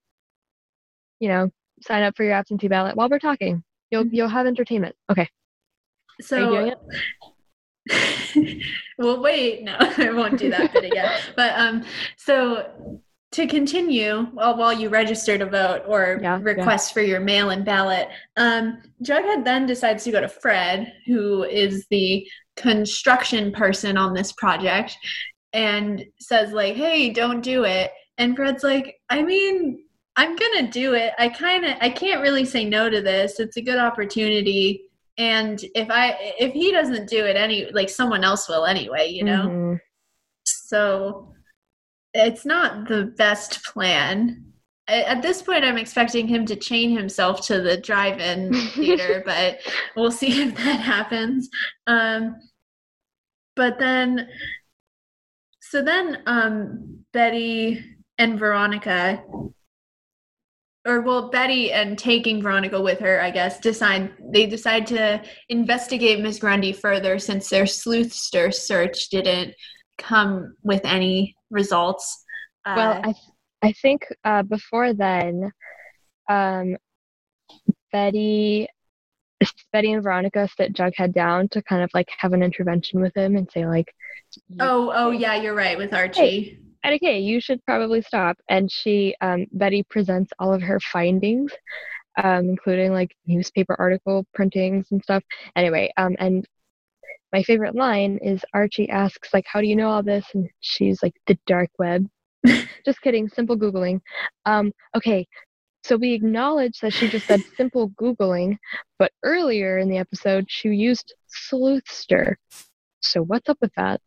[1.20, 3.62] you know, sign up for your absentee ballot while we're talking.
[3.90, 4.94] You'll you'll have entertainment.
[5.10, 5.28] Okay.
[6.32, 6.88] Are you doing So
[7.86, 8.62] it?
[8.98, 11.20] well wait, no, I won't do that bit again.
[11.36, 11.84] But um
[12.16, 13.00] so
[13.34, 16.42] to continue while while you register to vote or Yeah, yeah.
[16.42, 21.86] request for your mail-in ballot, um, Jughead then decides to go to Fred, who is
[21.90, 24.96] the construction person on this project,
[25.52, 30.94] and says like, "Hey, don't do it." And Fred's like, "I mean, I'm gonna do
[30.94, 31.12] it.
[31.18, 33.40] I kind of, I can't really say no to this.
[33.40, 34.84] It's a good opportunity."
[35.18, 39.24] And if I, if he doesn't do it, any like someone else will anyway, you
[39.24, 39.46] know.
[39.48, 39.80] Mhm.
[40.44, 41.32] So
[42.14, 44.44] it's not the best plan.
[44.86, 49.58] At this point, I'm expecting him to chain himself to the drive-in theater, but
[49.96, 51.48] we'll see if that happens.
[51.86, 52.36] Um,
[53.56, 54.28] but then,
[55.60, 57.84] so then, um, Betty
[58.18, 59.22] and Veronica,
[60.86, 66.20] or well, Betty and taking Veronica with her, I guess, decide they decide to investigate
[66.20, 69.54] Miss Grundy further since their sleuthster search didn't
[69.98, 72.24] come with any results.
[72.64, 73.16] Uh, Well, I th-
[73.62, 75.50] I think uh, before then,
[76.28, 76.76] um,
[77.92, 78.68] Betty,
[79.72, 83.36] Betty and Veronica sit Jughead down to kind of like have an intervention with him
[83.36, 83.94] and say like,
[84.60, 86.58] oh, oh yeah, you're right with Archie.
[86.84, 88.36] okay, you should probably stop.
[88.48, 91.50] And she, um, Betty presents all of her findings,
[92.22, 95.22] um, including like newspaper article printings and stuff.
[95.56, 96.46] Anyway, um, and
[97.34, 101.02] my favorite line is Archie asks like, "How do you know all this?" And she's
[101.02, 102.06] like, "The dark web."
[102.84, 104.00] just kidding, simple googling.
[104.46, 105.26] Um, okay.
[105.82, 108.56] So we acknowledge that she just said simple googling,
[109.00, 112.36] but earlier in the episode she used sleuthster.
[113.00, 114.00] So what's up with that?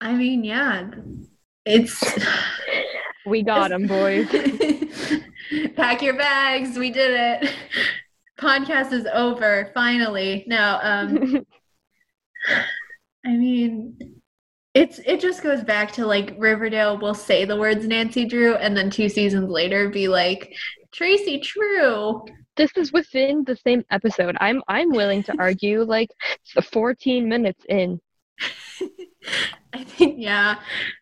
[0.00, 0.88] I mean, yeah,
[1.66, 2.00] it's.
[3.26, 4.28] We got him, boys.
[5.76, 6.78] Pack your bags.
[6.78, 7.52] We did it.
[8.38, 9.72] Podcast is over.
[9.74, 10.44] Finally.
[10.46, 11.44] No, um,
[13.24, 14.20] I mean,
[14.74, 18.76] it's it just goes back to like Riverdale will say the words Nancy Drew, and
[18.76, 20.54] then two seasons later be like
[20.92, 22.24] Tracy True.
[22.56, 24.36] this is within the same episode.
[24.40, 26.10] I'm I'm willing to argue like
[26.54, 28.00] the 14 minutes in,
[29.72, 30.56] I think yeah.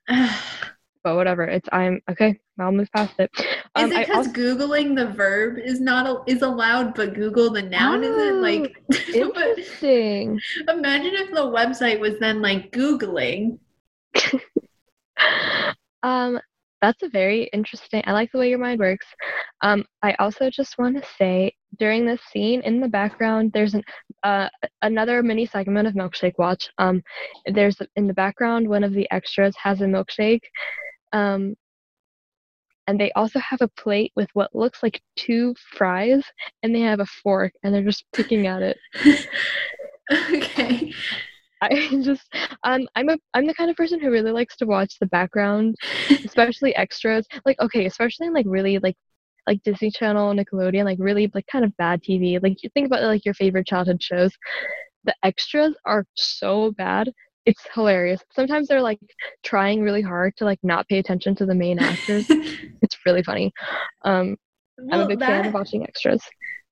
[1.09, 1.45] Is but whatever.
[1.45, 2.39] It's I'm okay.
[2.59, 3.31] I'll move past it.
[3.75, 8.05] Um, it because googling the verb is not a, is allowed, but Google the noun
[8.05, 8.43] isn't?
[8.43, 10.41] Like, but interesting.
[10.69, 13.59] imagine if the website was then like googling.
[16.05, 16.39] Um,
[16.81, 18.03] that's a very interesting.
[18.07, 19.07] I like the way your mind works.
[19.63, 23.83] Um, I also just want to say during this scene in the background, there's an
[24.23, 24.49] uh,
[24.83, 26.69] another mini segment of Milkshake Watch.
[26.79, 27.03] Um,
[27.47, 30.43] there's in the background one of the extras has a milkshake.
[31.13, 31.57] Um,
[32.87, 36.25] and they also have a plate with what looks like two fries,
[36.63, 38.79] and they have a fork, and they're just picking at it.
[40.33, 40.93] okay.
[41.61, 44.99] I just um I'm a I'm the kind of person who really likes to watch
[44.99, 45.77] the background,
[46.25, 47.27] especially extras.
[47.45, 48.97] Like okay, especially in like really like
[49.47, 52.43] like Disney Channel, Nickelodeon, like really like kind of bad TV.
[52.43, 54.33] Like you think about like your favorite childhood shows.
[55.05, 57.13] The extras are so bad.
[57.49, 58.23] It's hilarious.
[58.35, 59.01] Sometimes they're like
[59.43, 62.27] trying really hard to like not pay attention to the main actors.
[62.83, 63.53] it's really funny.
[64.05, 64.37] Um
[64.93, 66.23] I'm a well, big fan of watching extras.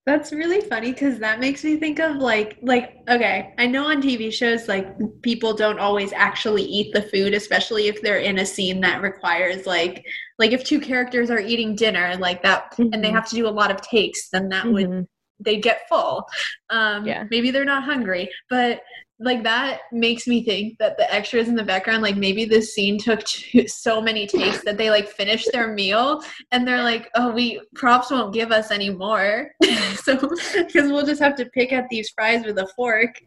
[0.07, 4.01] that's really funny because that makes me think of like like okay, I know on
[4.01, 4.87] TV shows like
[5.23, 9.67] people don't always actually eat the food, especially if they're in a scene that requires
[9.67, 10.05] like
[10.39, 13.15] like if two characters are eating dinner like that and they Mhm.
[13.15, 15.07] have to do a lot of takes, then that would Mhm.
[15.41, 16.25] they get full.
[16.71, 17.25] Um, Yeah.
[17.31, 18.83] Maybe they're not hungry, but
[19.19, 22.99] like that makes me think that the extras in the background, like maybe this scene
[22.99, 27.33] took two, so many takes that they like finished their meal and they're like, oh,
[27.33, 29.51] we props won't give us any more.
[29.97, 33.21] so, because we'll just have to pick at these fries with a fork.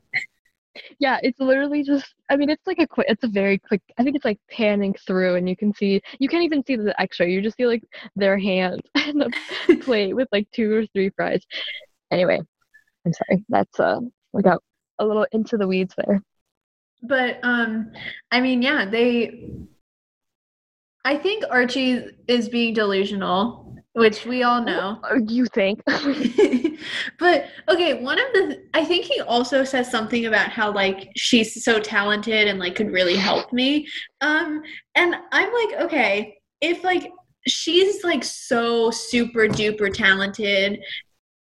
[0.99, 2.13] Yeah, it's literally just.
[2.29, 3.07] I mean, it's like a quick.
[3.09, 3.81] It's a very quick.
[3.97, 5.99] I think it's like panning through, and you can see.
[6.19, 7.27] You can't even see the extra.
[7.27, 7.83] You just see like
[8.15, 11.41] their hand and a plate with like two or three fries.
[12.11, 12.39] Anyway,
[13.05, 13.43] I'm sorry.
[13.49, 13.99] That's uh,
[14.31, 14.61] we got
[14.99, 16.21] a little into the weeds there.
[17.01, 17.91] But um,
[18.31, 19.49] I mean, yeah, they.
[21.05, 24.99] I think Archie is being delusional which we all know.
[25.09, 25.81] Uh, You think?
[27.19, 31.63] but okay, one of the I think he also says something about how like she's
[31.63, 33.87] so talented and like could really help me.
[34.21, 34.61] Um
[34.95, 37.11] and I'm like, okay, if like
[37.47, 40.79] she's like so super duper talented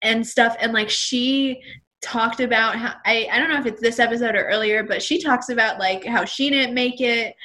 [0.01, 1.61] and stuff and like she
[2.03, 5.21] talked about how I I don't know if it's this episode or earlier, but she
[5.21, 7.35] talks about like how she didn't make it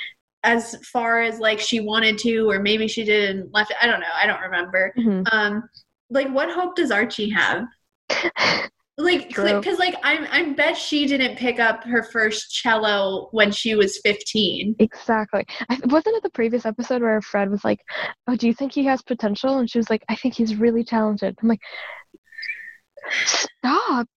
[0.45, 3.73] as far as like she wanted to or maybe she didn't left.
[3.81, 4.07] I don't know.
[4.15, 4.93] I don't remember.
[4.99, 5.25] Mhm.
[5.33, 5.69] Um
[6.11, 7.65] like what hope does Archie have?
[9.01, 13.77] Like cuz like I'm I bet she didn't pick up her first cello when she
[13.77, 14.75] was 15.
[14.81, 15.47] Exactly.
[15.69, 17.79] I, wasn't it the previous episode where Fred was like,
[18.27, 20.83] "Oh, do you think he has potential?" And she was like, "I think he's really
[20.83, 21.61] talented." I'm like,
[23.25, 24.09] "Stop!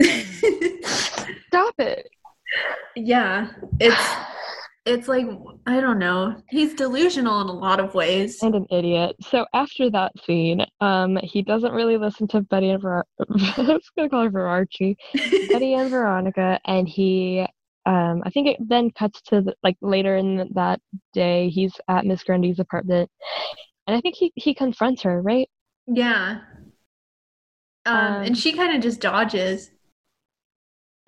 [1.48, 2.08] Stop it!"
[2.96, 3.48] yeah.
[3.80, 4.14] It's
[4.86, 5.26] it's like
[5.66, 6.42] I don't know.
[6.48, 8.42] He's delusional in a lot of ways.
[8.42, 9.16] And an idiot.
[9.20, 13.90] So after that scene, um, he doesn't really listen to Betty and Ver- I was
[13.96, 17.46] gonna call her for Archie, Betty and Veronica, and he.
[17.86, 20.80] Um, I think it then cuts to the, like later in that
[21.14, 21.48] day.
[21.48, 23.10] He's at Miss Grundy's apartment,
[23.86, 25.48] and I think he he confronts her, right?
[25.86, 26.40] Yeah.
[27.86, 29.70] Um, Um, and she kind of just dodges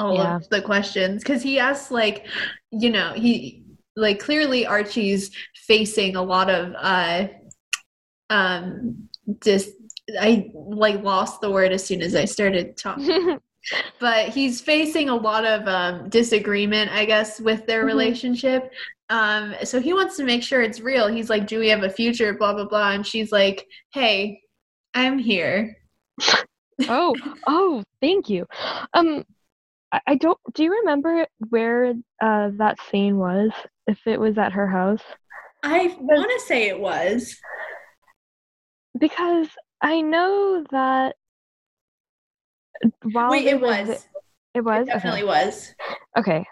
[0.00, 0.36] all Yeah.
[0.36, 2.26] of the questions because he asks, like,
[2.70, 3.64] you know, he
[3.96, 7.28] like clearly Archie's facing a lot of uh,
[8.30, 9.08] um,
[9.40, 9.70] dis.
[10.20, 13.38] I like lost the word as soon as I started talking,
[14.00, 17.86] but he's facing a lot of um, disagreement, I guess, with their Mhm.
[17.86, 18.72] relationship.
[19.10, 21.08] Um, so he wants to make sure it's real.
[21.08, 24.40] He's like, "Do we have a future?" Blah blah blah, and she's like, "Hey,
[24.94, 25.76] I'm here."
[26.88, 27.14] oh,
[27.46, 28.46] oh, thank you.
[28.94, 29.24] Um,
[29.92, 30.38] I, I don't.
[30.54, 33.50] Do you remember where uh that scene was?
[33.86, 35.02] If it was at her house,
[35.62, 37.36] I want to say it was.
[38.98, 39.48] because
[39.82, 41.16] I know that.
[43.12, 43.88] While Wait, it was.
[43.88, 44.02] It
[44.54, 44.92] it was Okay.
[44.92, 45.74] definitely was.
[46.16, 46.44] Okay.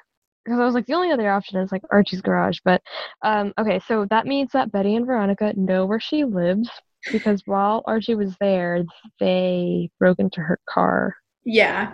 [0.45, 2.59] Because I was like, the only other option is like Archie's garage.
[2.65, 2.81] But
[3.23, 6.71] um, okay, so that means that Betty and Veronica know where she lives
[7.13, 8.83] because while Archie was there,
[9.21, 11.15] they broke into her car.
[11.45, 11.93] Yeah.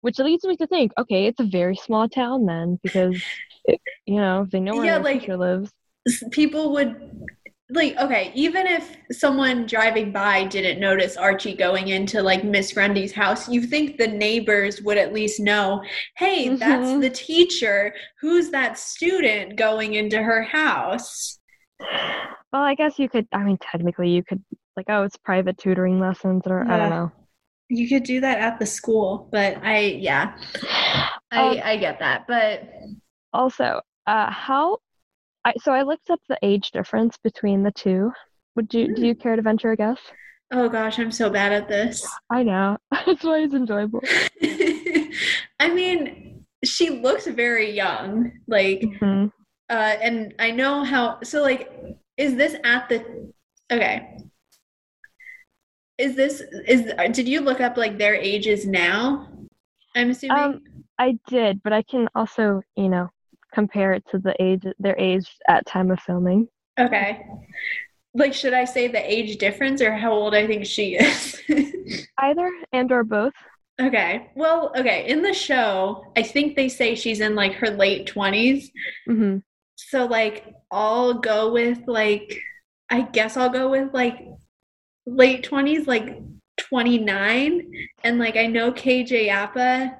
[0.00, 3.22] Which leads me to think, okay, it's a very small town then because,
[3.64, 5.70] it, you know, they know where Yeah, like- teacher lives.
[6.30, 6.96] People would
[7.70, 13.12] like okay, even if someone driving by didn't notice Archie going into like Miss Grundy's
[13.12, 15.82] house, you think the neighbors would at least know,
[16.16, 17.00] "Hey, that's Mhm.
[17.02, 17.94] the teacher.
[18.22, 21.38] Who's that student going into her house?"
[22.52, 24.42] Well, I guess you could, I mean, technically you could,
[24.74, 27.12] like, oh, it's private tutoring lessons or I don't know.
[27.68, 30.36] You could do that at the school, but I yeah,
[31.30, 32.64] I Um, I get that, but
[33.32, 34.78] Also, uh, how,
[35.44, 38.12] I, so I looked up the age difference between the two.
[38.56, 40.00] Would you, do you care to venture a guess?
[40.50, 42.06] oh gosh, I'm so bad at this.
[42.30, 42.78] I know.
[43.06, 44.02] That's why it's enjoyable.
[45.60, 48.32] I mean, she looks very young.
[48.46, 49.30] Like, Mhm.
[49.68, 51.20] uh, and I know how.
[51.22, 51.70] So, like,
[52.16, 53.30] is this at the?
[53.70, 54.16] Okay.
[55.98, 56.92] Is this is?
[57.12, 59.28] Did you look up like their ages now?
[59.96, 60.36] I'm assuming.
[60.38, 60.60] Um,
[60.98, 63.10] I did, but I can also, you know,
[63.52, 66.48] compare it to the age, their age at time of filming.
[66.78, 67.24] okay.
[68.14, 71.40] Like, should I say the age difference or how old I think she is?
[72.18, 73.34] Either and or both.
[73.80, 74.30] okay.
[74.34, 75.08] Well, okay.
[75.08, 78.70] In the show, I think they say she's in like her late twenties.
[79.06, 79.38] hmm
[79.76, 82.38] So like I'll go with like
[82.90, 84.18] I guess I'll go with like
[85.08, 86.18] late 20s like
[86.58, 87.72] 29
[88.04, 89.96] and like I know KJ Apa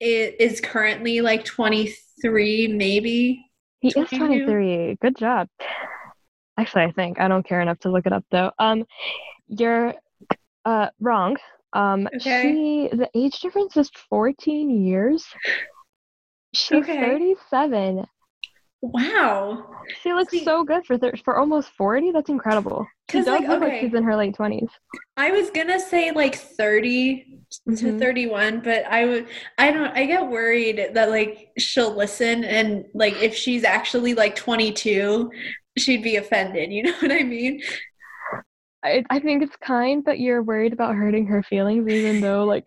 [0.00, 3.44] is, currently like 23 maybe.
[3.80, 4.96] He is 23.
[5.00, 5.48] Good job.
[6.58, 8.50] Actually, I think I don't care enough to look it up though.
[8.58, 8.84] Um,
[9.48, 9.94] you're
[10.64, 11.36] uh wrong.
[11.72, 12.88] Um, Okay.
[12.90, 15.24] she the age difference is 14 years.
[16.52, 17.00] She's Okay.
[17.00, 18.04] 37.
[18.82, 19.66] Wow.
[20.02, 22.12] She looks See- so good for thir- for almost 40.
[22.12, 22.86] That's incredible.
[23.10, 24.68] She does like, look like she's in her late 20s.
[25.16, 27.26] I was going to say like 30
[27.66, 27.98] to Mhm.
[27.98, 29.26] 31 but I would
[29.58, 34.36] I don't I get worried that like she'll listen and like if she's actually like
[34.36, 35.30] 22
[35.76, 37.60] she'd be offended, you know what I mean?
[38.84, 42.64] I, I think it's kind that you're worried about hurting her feelings, even though like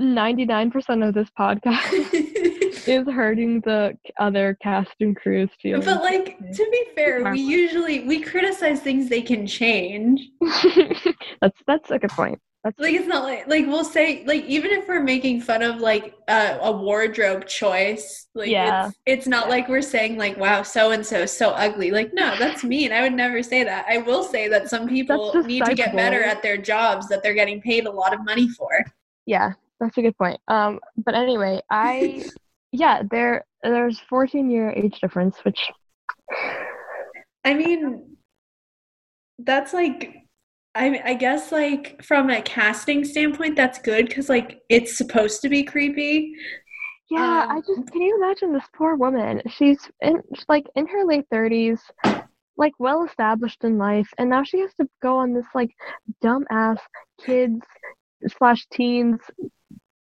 [0.00, 1.90] 99% of this podcast
[2.86, 5.84] is hurting the other cast and crew's feelings.
[5.84, 10.20] But like to be fair, we usually we criticize things they can change.
[11.40, 12.40] that's that's a good point.
[12.64, 15.78] That's like it's not like like we'll say like even if we're making fun of
[15.80, 18.86] like uh, a wardrobe choice like Yeah.
[18.86, 22.36] it's, it's not like we're saying like wow so and so so ugly like no
[22.38, 25.74] that's mean i would never say that i will say that some people need to
[25.74, 28.70] get better at their jobs that they're getting paid a lot of money for
[29.26, 30.40] yeah, that's a good point.
[30.48, 32.24] Um, but anyway, I
[32.72, 35.70] yeah, there there's 14 year age difference, which
[37.44, 38.16] i mean
[39.40, 40.14] that's like
[40.74, 45.48] I, I guess like from a casting standpoint that's good because like it's supposed to
[45.50, 46.34] be creepy
[47.10, 49.42] yeah, I Um, just can you imagine this poor woman?
[49.50, 51.78] She's in she's like in her late 30s,
[52.56, 55.70] like well established in life, and now she has to go on this like
[56.24, 56.78] dumbass
[57.20, 57.60] kids
[58.38, 59.20] slash teens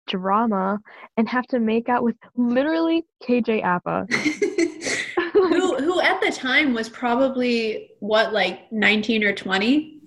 [0.07, 0.79] drama
[1.17, 4.07] and have to make out with literally KJ Apa.
[5.33, 10.01] who who at the time was probably what like 19 or 20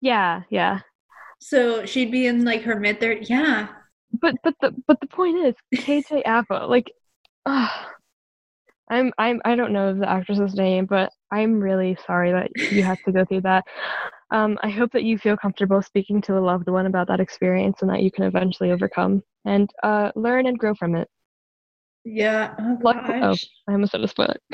[0.00, 0.80] yeah, yeah.
[1.40, 3.68] so she'd be in like her mid 30s yeah
[4.20, 6.92] But but the but the point is KJ Apa, like
[7.46, 7.68] uh,
[8.90, 13.02] I'm I'm I don't know the actress's name, but I'm really sorry that you have
[13.04, 13.64] to go through that.
[14.32, 17.82] Um, I hope that you feel comfortable speaking to a loved one about that experience
[17.82, 21.06] and that you can eventually overcome and uh, learn and grow from it.
[22.04, 23.36] yeah oh, Luck- oh.
[23.68, 24.36] I almost said a spoiler.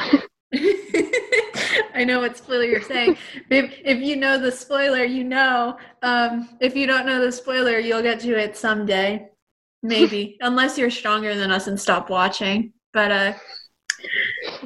[1.95, 3.17] I know what spoiler you're saying.
[3.51, 5.77] if, if you know the spoiler, you know.
[6.03, 9.29] Um, if you don't know the spoiler, you'll get to it someday.
[9.83, 10.39] Maybe.
[10.41, 12.73] Unless you're stronger than us and stop watching.
[12.93, 13.33] But uh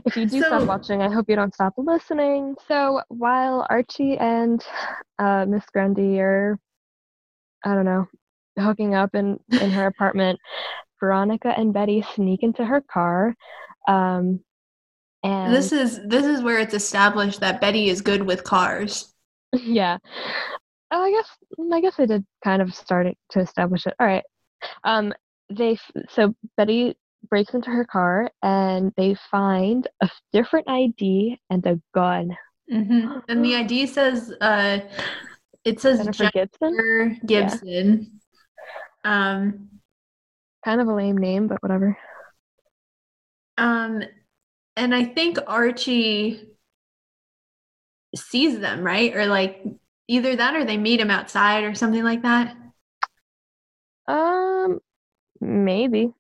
[0.05, 2.55] if you do So- stop watching, I hope you don't stop listening.
[2.69, 4.65] So while Archie and
[5.19, 6.59] uh, Miss Grundy are,
[7.65, 8.07] I don't know,
[8.59, 10.39] hooking up in, in her apartment,
[11.01, 13.35] Veronica and Betty sneak into her car.
[13.89, 14.41] Um,
[15.25, 19.13] and this is this is where it's established that Betty is good with cars.
[19.53, 19.99] yeah.
[20.91, 21.29] Oh, I guess
[21.73, 23.95] I guess I did kind of start it to establish it.
[24.01, 24.25] All right.
[24.85, 25.13] Um,
[25.49, 25.79] they
[26.11, 26.97] so Betty
[27.29, 32.37] breaks into her car and they find a different ID and a gun.
[32.71, 34.81] hmm And the ID says uh
[35.65, 37.21] it says Jennifer Gibson.
[37.27, 38.21] Gibson.
[39.05, 39.69] Um
[40.65, 41.99] Kind of a lame name, but whatever.
[43.59, 44.03] Um,
[44.77, 46.49] and I think Archie
[48.15, 49.15] sees them, right?
[49.15, 49.65] Or like
[50.09, 52.57] either that or they meet him outside or something like that.
[54.07, 54.81] Um,
[55.41, 56.15] maybe.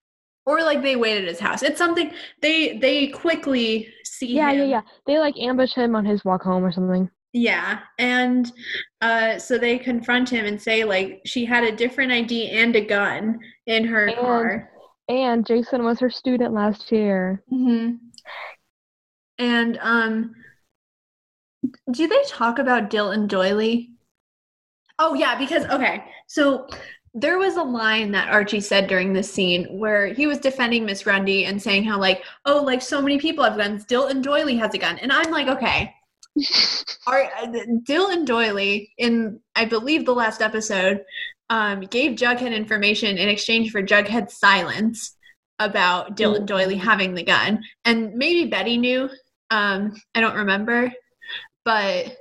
[0.44, 1.62] Or like they wait at his house.
[1.62, 4.70] It's something they they quickly see Yeah, yeah, him.
[4.70, 4.80] yeah.
[5.06, 7.08] They like ambush him on his walk home or something.
[7.32, 7.78] Yeah.
[7.98, 8.50] And
[9.00, 12.80] uh so they confront him and say like she had a different ID and a
[12.80, 14.68] gun in her And- car.
[15.08, 17.42] And Jason was her student last year.
[17.52, 17.96] mm-hmm.
[19.38, 20.34] And um,
[21.90, 23.90] do they talk about Dilton Doiley?
[24.98, 26.68] Oh yeah, because okay, so
[27.14, 31.02] there was a line that Archie said during this scene where he was defending Miss
[31.02, 33.84] Grundy and saying how like, oh, like so many people have guns.
[33.84, 35.94] Dilton Doiley has a gun, and I'm like, okay,
[37.06, 37.24] our
[37.86, 41.04] Dilton Doiley in I believe the last episode
[41.50, 45.14] um, gave Jughead information in exchange for Jughead's silence
[45.58, 49.10] about Dilton Doiley having the gun, and maybe Betty knew.
[49.50, 50.90] Um, I don't remember,
[51.66, 52.16] but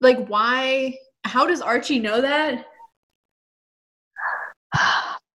[0.00, 0.98] like, why?
[1.22, 2.66] How does Archie know that?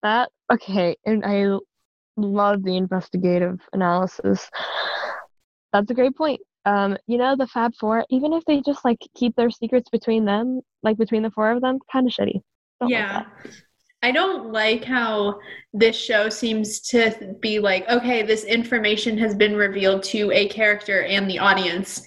[0.04, 1.58] That okay, and I
[2.18, 4.50] love the investigative analysis.
[5.72, 6.42] That's a great point.
[6.66, 10.24] Um, you know, the Fab Four, even if they just like keep their secrets between
[10.26, 12.42] them, like between the four of them, kind of shitty.
[12.80, 13.24] Don't yeah.
[13.44, 13.54] that.
[14.04, 15.40] I don't like how
[15.72, 21.04] this show seems to be like, okay, this information has been revealed to a character
[21.04, 22.04] and the audience.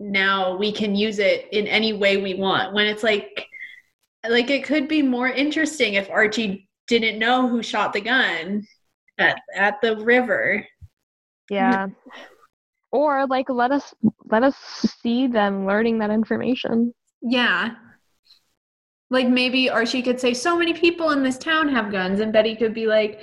[0.00, 2.74] Now we can use it in any way we want.
[2.74, 3.46] When it's like,
[4.28, 8.66] like it could be more interesting if Archie didn't know who shot the gun
[9.18, 10.66] at at the river.
[11.50, 11.88] Yeah.
[12.92, 13.94] or like let us
[14.30, 14.56] let us
[15.02, 16.94] see them learning that information.
[17.22, 17.74] Yeah.
[19.10, 22.56] Like maybe Archie could say, so many people in this town have guns, and Betty
[22.56, 23.20] could be like,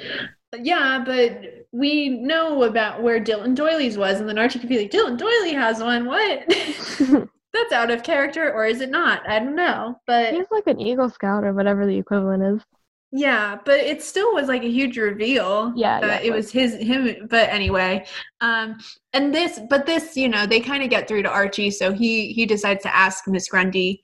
[0.58, 4.92] yeah, but we know about where Dilton Doiley's was, and then Archie could be like,
[4.92, 6.06] Dilton Doiley has one.
[6.06, 6.46] What?
[7.54, 9.28] That's out of character, or is it not?
[9.30, 10.00] I don't know.
[10.08, 12.66] But He's like an Eagle Scout or whatever the equivalent is.
[13.16, 15.72] Yeah, but it still was like a huge reveal.
[15.76, 17.28] Yeah, that yeah, it was his him.
[17.30, 18.06] But anyway,
[18.42, 18.80] um,
[19.14, 22.34] and this, but this, you know, they kind of get through to Archie, so he
[22.34, 24.04] he decides to ask Miss Grundy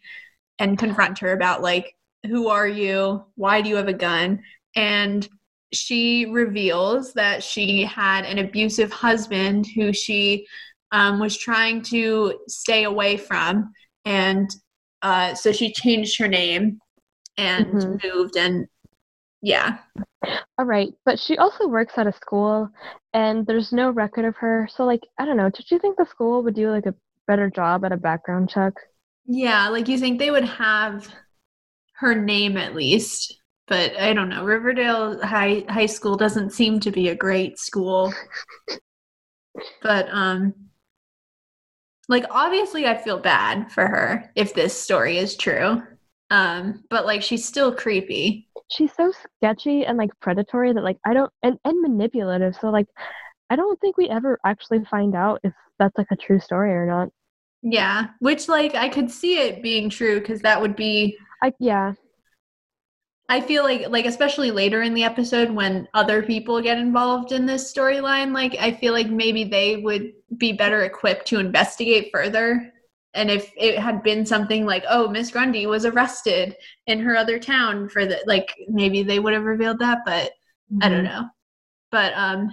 [0.59, 1.95] and confront her about like,
[2.27, 3.23] who are you?
[3.35, 4.41] Why do you have a gun?
[4.75, 5.27] And
[5.73, 10.45] she reveals that she had an abusive husband who she
[10.91, 13.71] um, was trying to stay away from,
[14.05, 14.49] and
[15.01, 16.79] uh, so she changed her name
[17.37, 18.03] and Mhm.
[18.03, 18.67] moved and
[19.41, 19.77] yeah.
[20.57, 22.69] All right, but she also works at a school,
[23.13, 24.67] and there's no record of her.
[24.71, 25.49] So, like, I don't know.
[25.49, 26.95] Did you think the school would do like a
[27.27, 28.73] better job at a background check?
[29.25, 31.07] Yeah, like you think they would have
[31.97, 33.35] her name at least.
[33.67, 34.43] But I don't know.
[34.43, 38.11] Riverdale High High School doesn't seem to be a great school.
[39.83, 40.53] but um
[42.07, 45.83] like obviously I feel bad for her if this story is true.
[46.29, 48.47] Um but like she's still creepy.
[48.69, 52.55] She's so sketchy and like predatory that like I don't and and manipulative.
[52.55, 52.87] So like,
[53.49, 56.85] I don't think we ever actually find out if that's like a true story or
[56.85, 57.09] not.
[57.61, 61.93] Yeah, which like I could see it being true cuz that would be I yeah.
[63.29, 67.45] I feel like like especially later in the episode when other people get involved in
[67.45, 72.73] this storyline, like I feel like maybe they would be better equipped to investigate further.
[73.13, 76.55] And if it had been something like, oh, Miss Grundy was arrested
[76.87, 80.31] in her other town for the like maybe they would have revealed that, but
[80.81, 81.03] I don't Mhm.
[81.05, 81.29] know.
[81.91, 82.49] But um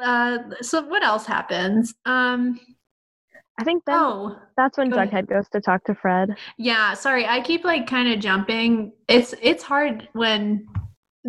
[0.00, 1.94] uh so what else happens?
[2.04, 2.60] Um
[3.58, 4.92] I think oh that's when.
[4.92, 6.36] Jughead goes to talk to Fred.
[6.56, 7.26] Yeah, sorry.
[7.26, 8.92] I keep like kind of jumping.
[9.08, 10.68] It's it's hard when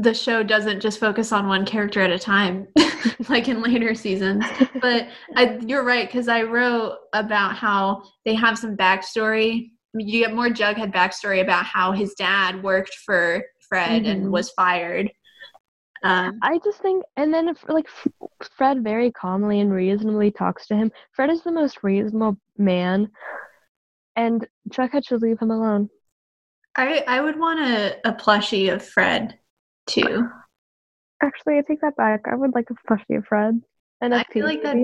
[0.01, 2.67] the show doesn't just focus on one character at a time
[3.29, 4.45] like in later seasons.
[4.81, 9.71] But I, you're right cuz I wrote about how they have some backstory.
[9.93, 14.31] You get more Jughead backstory about how his dad worked for Fred and Mhm.
[14.31, 15.11] was fired.
[16.03, 20.65] Um I just think, and then if like F- Fred very calmly and reasonably talks
[20.67, 20.91] to him.
[21.11, 23.11] Fred is the most reasonable man,
[24.15, 25.89] and Chuck Jughead should leave him alone.
[26.77, 29.37] I I would want a, a plushie of Fred
[29.89, 30.29] too.
[31.21, 32.21] Actually, I take that back.
[32.31, 33.61] I would like a plushie of Fred.
[34.01, 34.77] An I feel like that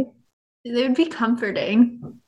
[0.66, 2.20] they would be comforting.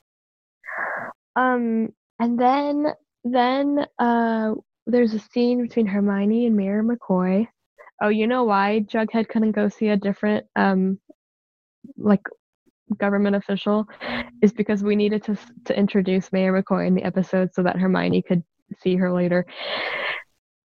[1.35, 2.87] Um, and then
[3.23, 4.53] then uh,
[4.85, 7.47] there's a scene between Hermione and Mayor McCoy.
[8.01, 10.99] Oh, you know why Jughead couldn't go see a different um,
[11.97, 12.21] like
[12.97, 13.85] government official
[14.41, 18.21] is because we needed to to introduce Mayor McCoy in the episode so that Hermione
[18.21, 18.43] could
[18.81, 19.45] see her later.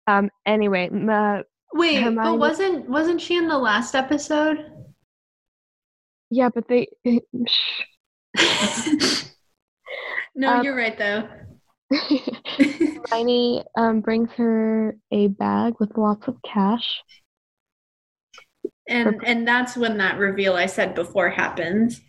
[0.07, 0.31] Um.
[0.45, 1.43] Anyway, uh,
[1.75, 4.73] Wait, but wasn't wasn't she in the last episode?
[6.33, 6.89] yeah, but they.
[10.35, 11.29] no, Um, you're right though.
[13.11, 17.03] Hermione um, brings her a bag with lots of cash.
[18.89, 22.01] and and that's when that reveal I said before happens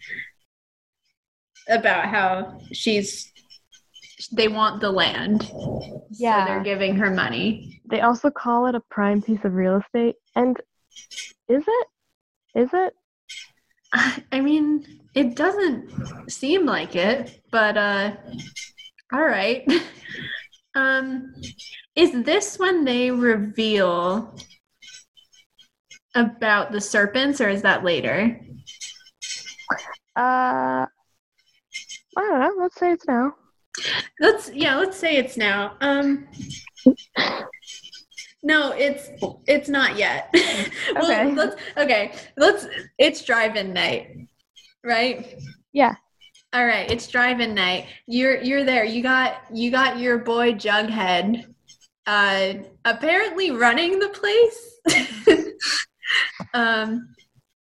[1.67, 3.32] about how she's
[4.31, 5.43] they want the land.
[5.43, 6.45] So Yeah.
[6.45, 7.81] they're giving her money.
[7.85, 10.15] They also call it a prime piece of real estate.
[10.35, 10.59] And
[11.47, 11.87] is it?
[12.55, 12.93] Is it?
[14.31, 18.15] I mean, it doesn't seem like it, but uh
[19.11, 19.63] all right.
[20.75, 21.35] Um
[21.95, 24.35] is this when they reveal
[26.15, 28.39] about the serpents or is that later?
[30.15, 30.87] Uh, I
[32.17, 32.53] don't know.
[32.57, 33.33] Let's say it's now.
[34.19, 35.77] Let's yeah, let's say it's now.
[35.81, 36.27] Um
[38.45, 39.09] No, it's
[39.47, 40.29] it's not yet.
[40.95, 41.31] well, Okay.
[41.33, 42.11] let's okay.
[42.37, 42.67] Let's
[42.97, 44.27] it's drive-in night.
[44.83, 45.39] Right?
[45.71, 45.95] Yeah.
[46.51, 47.87] All right, it's drive-in night.
[48.05, 48.83] You're you're there.
[48.83, 51.45] You got you got your boy Jughead
[52.05, 52.53] uh
[52.83, 55.47] apparently running the place.
[56.53, 57.07] um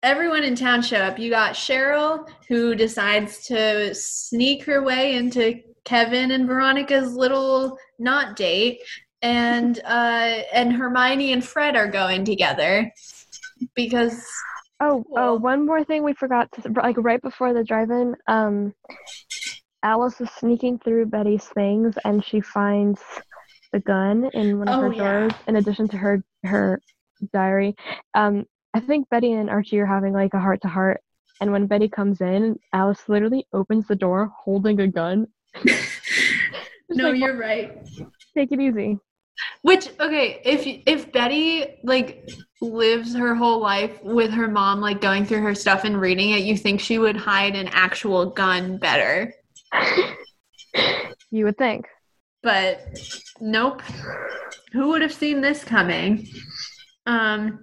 [0.04, 1.18] everyone in town show up.
[1.18, 8.36] You got Cheryl who decides to sneak her way into Kevin and Veronica's little not
[8.36, 8.80] date
[9.22, 12.92] and uh and Hermione and Fred are going together
[13.76, 14.26] because
[14.82, 18.14] Oh, oh, one more thing we forgot to like right before the drive-in.
[18.28, 18.74] Um,
[19.84, 23.00] Alice is sneaking through Betty's things, and she finds
[23.72, 25.00] the gun in one of Oh, her yeah.
[25.00, 25.34] drawers.
[25.48, 26.82] In addition to her her
[27.32, 27.76] diary,
[28.14, 31.00] um, I think Betty and Archie are having like a heart-to-heart.
[31.40, 35.28] And when Betty comes in, Alice literally opens the door holding a gun.
[36.90, 37.78] No, like, you're right.
[38.38, 39.00] take it easy.
[39.64, 42.30] Which okay, if if Betty like
[42.62, 46.44] lives her whole life with her mom like going through her stuff and reading it,
[46.44, 49.34] you think she would hide an actual gun better.
[51.32, 51.88] You would think.
[52.44, 52.82] But
[53.42, 53.82] nope.
[54.72, 56.28] Who would have seen this coming?
[57.08, 57.60] Um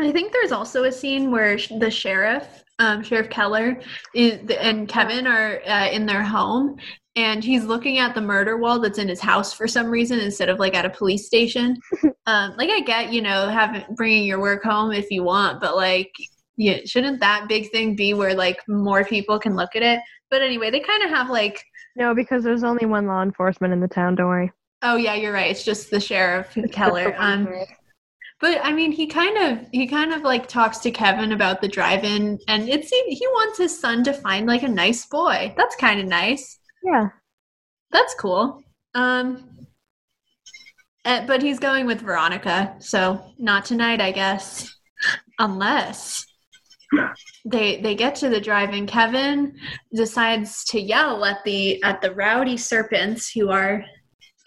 [0.00, 2.46] I think there's also a scene where sh- the sheriff,
[2.78, 3.80] um, Sheriff Keller,
[4.14, 6.76] is and Kevin are uh, in their home,
[7.18, 10.48] and he's looking at the murder wall that's in his house for some reason instead
[10.48, 11.76] of like at a police station.
[12.26, 15.74] um, like I get, you know, having bringing your work home if you want, but
[15.74, 16.12] like,
[16.56, 19.98] yeah, shouldn't that big thing be where like more people can look at it?
[20.30, 21.64] But anyway, they kind of have like
[21.96, 24.14] No, because there's only one law enforcement in the town.
[24.14, 24.52] Don't worry.
[24.82, 25.50] Oh yeah, you're right.
[25.50, 27.16] It's just the sheriff Keller.
[27.18, 27.48] Um,
[28.40, 31.66] but I mean, he kind of he kind of like talks to Kevin about the
[31.66, 35.52] drive-in, and it seems he wants his son to find like a nice boy.
[35.56, 36.57] That's kind of nice.
[36.82, 37.08] Yeah.
[37.90, 38.62] That's cool.
[38.94, 39.66] Um,
[41.04, 44.74] eh, but he's going with Veronica, so not tonight, I guess,
[45.38, 46.24] unless
[47.44, 48.86] they they get to the drive-in.
[48.86, 49.54] Kevin
[49.94, 53.84] decides to yell at the at the rowdy serpents who are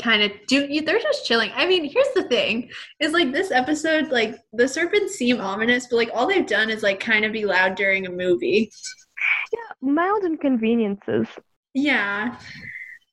[0.02, 2.68] kind of do they're just chilling i mean here's the thing
[3.00, 6.82] is like this episode like the serpents seem ominous but like all they've done is
[6.82, 8.72] like kind of be loud during a movie
[9.54, 11.28] Yeah, mild inconveniences.
[11.74, 12.38] Yeah.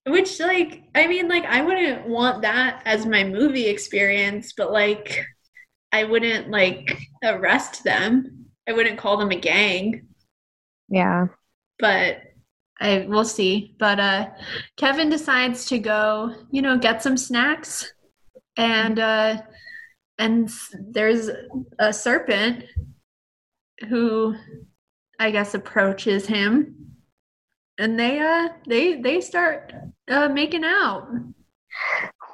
[0.07, 5.23] Which like i mean like i wouldn't want that as my movie experience but like
[5.93, 8.47] i wouldn't like arrest them.
[8.69, 10.09] I wouldn't call them a gang.
[10.89, 11.27] Yeah.
[11.79, 12.19] but
[12.81, 13.75] I we'll see.
[13.79, 14.29] But uh
[14.77, 17.93] Kevin decides to go, you know, get some snacks.
[18.57, 19.43] And uh
[20.19, 20.51] and
[20.91, 21.31] there's
[21.79, 22.65] a serpent
[23.89, 24.35] who
[25.19, 26.98] I guess approaches him
[27.79, 29.73] and they uh they they start
[30.09, 31.09] uh making out.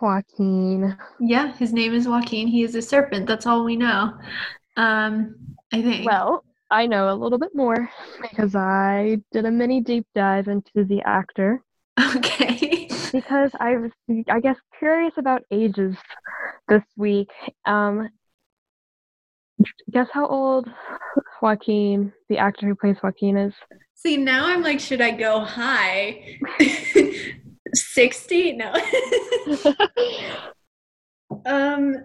[0.01, 0.97] Joaquin.
[1.21, 2.49] Yeah, his name is Joaquin.
[2.49, 3.27] He is a serpent.
[3.27, 4.15] That's all we know.
[4.77, 5.37] Um
[5.73, 6.07] I think.
[6.07, 7.89] Well, I know a little bit more
[8.21, 11.63] because I did a mini deep dive into the actor
[12.01, 12.89] okay.
[13.13, 13.91] because I was,
[14.29, 15.97] I guess, curious about ages
[16.69, 17.31] this week.
[17.65, 18.09] Um,
[19.91, 20.69] guess how old
[21.41, 23.55] Joaquin, the actor who plays Joaquin, is?
[24.05, 26.39] See, now I'm like, should I go high?
[27.75, 28.53] 60?
[28.53, 28.71] No.
[31.47, 31.97] um,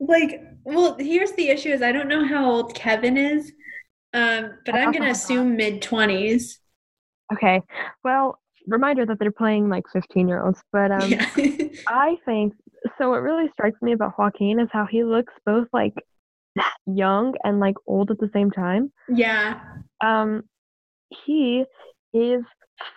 [0.00, 3.52] like, well, here's the issue is I don't know how old Kevin is.
[4.12, 6.60] Um, but I'm gonna assume mid twenties.
[7.32, 7.60] okay.
[8.04, 11.28] Well, reminder that they're playing like 15 year olds, but um, yeah.
[11.88, 12.54] I think
[12.96, 13.10] so.
[13.10, 15.94] What really strikes me about Joaquin is how he looks both like
[16.86, 18.92] young and like old at the same time.
[19.08, 19.60] yeah.
[20.04, 20.44] Um,
[21.26, 21.64] he
[22.12, 22.42] is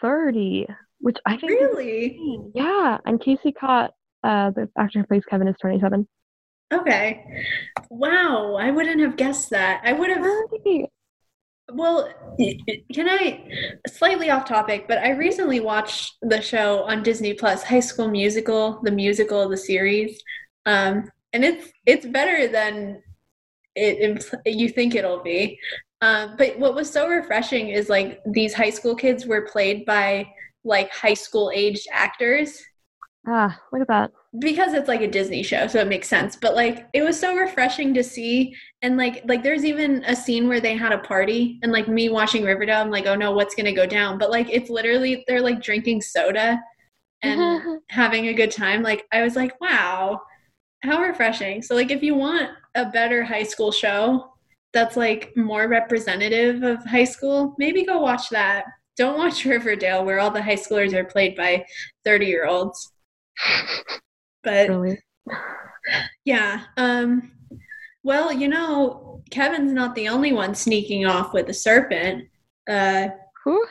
[0.02, 0.68] 30,
[1.00, 2.18] which I think Really?
[2.54, 2.98] yeah.
[3.06, 3.92] And Casey Cott,
[4.24, 6.08] uh, the actor who plays Kevin, is 27.
[6.74, 7.24] Okay.
[7.90, 9.82] Wow, I wouldn't have guessed that.
[9.86, 10.86] I would have 30.
[11.74, 12.10] Well,
[12.94, 13.46] can I
[13.88, 18.80] slightly off topic, but I recently watched the show on Disney Plus, High School Musical,
[18.84, 20.22] the musical, the series,
[20.66, 23.02] um, and it's it's better than
[23.76, 25.60] it impl- you think it'll be.
[26.02, 30.28] Um, but what was so refreshing is like these high school kids were played by
[30.64, 32.62] like high school aged actors
[33.28, 34.12] Ah, what about?
[34.40, 36.36] because it's like a Disney show, so it makes sense.
[36.36, 40.48] But like it was so refreshing to see and like like there's even a scene
[40.48, 43.56] where they had a party and like me watching Riverdale, I'm like, oh no, what's
[43.56, 44.18] gonna go down?
[44.18, 46.62] But like it's literally they're like drinking soda
[47.24, 48.84] and having a good time.
[48.84, 50.22] Like I was like, wow,
[50.84, 51.62] how refreshing.
[51.62, 54.32] So like if you want a better high school show
[54.74, 58.66] that's like more representative of high school, maybe go watch that.
[58.96, 61.66] Don't watch Riverdale where all the high schoolers are played by
[62.06, 62.92] 30 year olds.
[64.44, 65.00] But really.
[66.24, 66.64] yeah.
[66.78, 67.32] Um
[68.04, 72.26] well, you know, Kevin's not the only one sneaking off with a serpent.
[72.70, 73.10] Uh
[73.44, 73.68] Whew.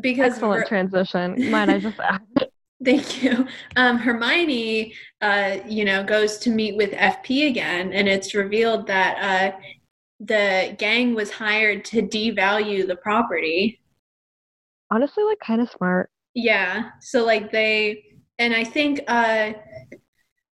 [0.00, 1.50] because Excellent Ver- transition.
[1.50, 2.20] Might I just add?
[2.84, 3.46] Thank you.
[3.76, 9.18] Um, Hermione, uh, you know, goes to meet with FP again, and it's revealed that
[9.22, 9.56] uh,
[10.24, 13.80] the gang was hired to devalue the property.
[14.90, 16.10] Honestly, like kind of smart.
[16.34, 16.90] Yeah.
[17.00, 18.04] So like they,
[18.38, 19.52] and I think, uh,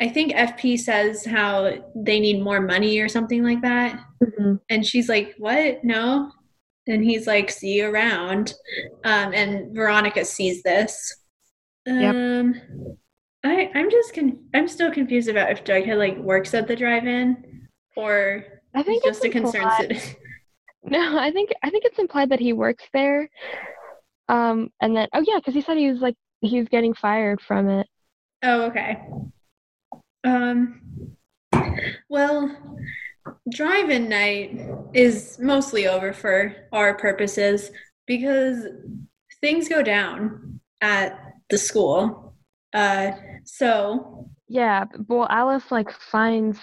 [0.01, 4.61] I think FP says how they need more money or something like that, Mhm.
[4.71, 5.83] and she's like, "What?
[5.83, 6.31] No."
[6.87, 8.55] And he's like, "See you around."
[9.05, 11.17] Um, and Veronica sees this.
[11.87, 12.15] Yep.
[12.15, 12.55] Um,
[13.45, 17.67] I I'm just con- I'm still confused about if Jughead like works at the drive-in
[17.97, 20.17] or I think just a concerned citizen.
[20.85, 23.29] No, I think I think it's implied that he works there.
[24.29, 27.41] Um, and then oh yeah, because he said he was like he was getting fired
[27.41, 27.87] from it.
[28.45, 28.97] Oh, okay.
[30.23, 31.17] Um,
[32.09, 32.79] well,
[33.51, 34.61] drive-in night
[34.95, 37.71] is mostly over for our purposes
[38.07, 38.65] because
[39.41, 41.19] things go down at
[41.51, 42.35] the school.
[42.73, 43.11] Uh,
[43.45, 46.61] so Yeah, well, Alice like finds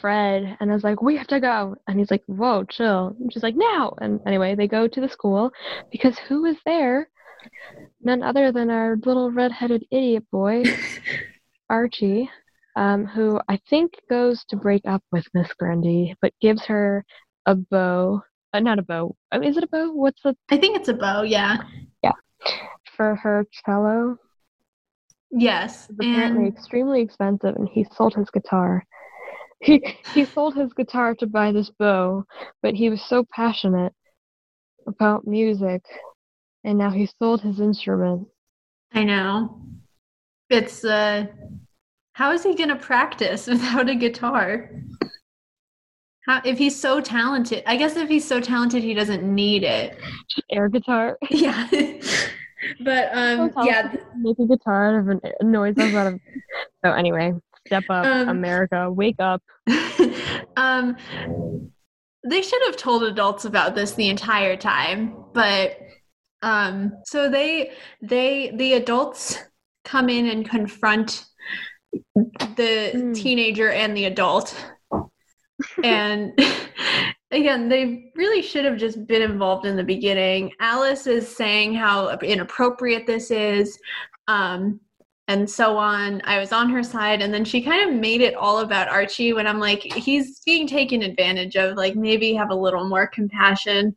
[0.00, 3.32] Fred and I was like, "We have to go," and he's like, "Whoa, chill." And
[3.32, 5.50] she's like, "Now!" And anyway, they go to the school
[5.90, 7.08] because who is there?
[8.02, 10.64] None other than our little red-headed idiot boy,
[11.70, 12.30] Archie,
[12.76, 17.04] um, who I think goes to break up with Miss Grundy, but gives her
[17.46, 18.22] a bow.
[18.52, 19.14] Uh, not a bow.
[19.32, 19.92] Uh, is it a bow?
[19.92, 21.22] What's the I think it's a bow.
[21.22, 21.58] Yeah.
[22.02, 22.12] Yeah.
[22.96, 24.18] for her cello?
[25.30, 25.88] Yes.
[25.90, 28.84] It's apparently And extremely expensive, and he sold his guitar.
[29.60, 29.82] He
[30.14, 32.24] he sold his guitar to buy this bow,
[32.62, 33.92] but he was so passionate
[34.86, 35.82] about music,
[36.64, 38.28] and now he sold his instrument.
[38.92, 39.60] I know.
[40.48, 41.26] It's uh
[42.12, 44.70] how is he gonna practice without a guitar?
[46.26, 49.98] How if he's so talented I guess if he's so talented he doesn't need it.
[50.50, 51.18] Air guitar.
[51.30, 51.68] Yeah.
[52.80, 56.20] but um So yeah, make a guitar out of a noise out of.
[56.84, 57.32] So anyway,
[57.68, 59.42] step up, Um, America, wake up.
[60.56, 60.96] um
[62.28, 65.78] they should have told adults about this the entire time but
[66.42, 67.70] um so they
[68.02, 69.38] they the adults
[69.84, 71.24] come in and confront
[72.14, 73.14] the Mm.
[73.14, 74.54] teenager and the adult
[75.84, 76.32] and
[77.30, 82.08] again they really should have just been involved in the beginning alice is saying how
[82.18, 83.78] inappropriate this is
[84.26, 84.80] um
[85.28, 86.20] and so on.
[86.24, 89.32] I was on her side, and then she kind of made it all about Archie
[89.32, 91.76] when I'm like, he's being taken advantage of.
[91.76, 93.94] Like, maybe have a little more compassion.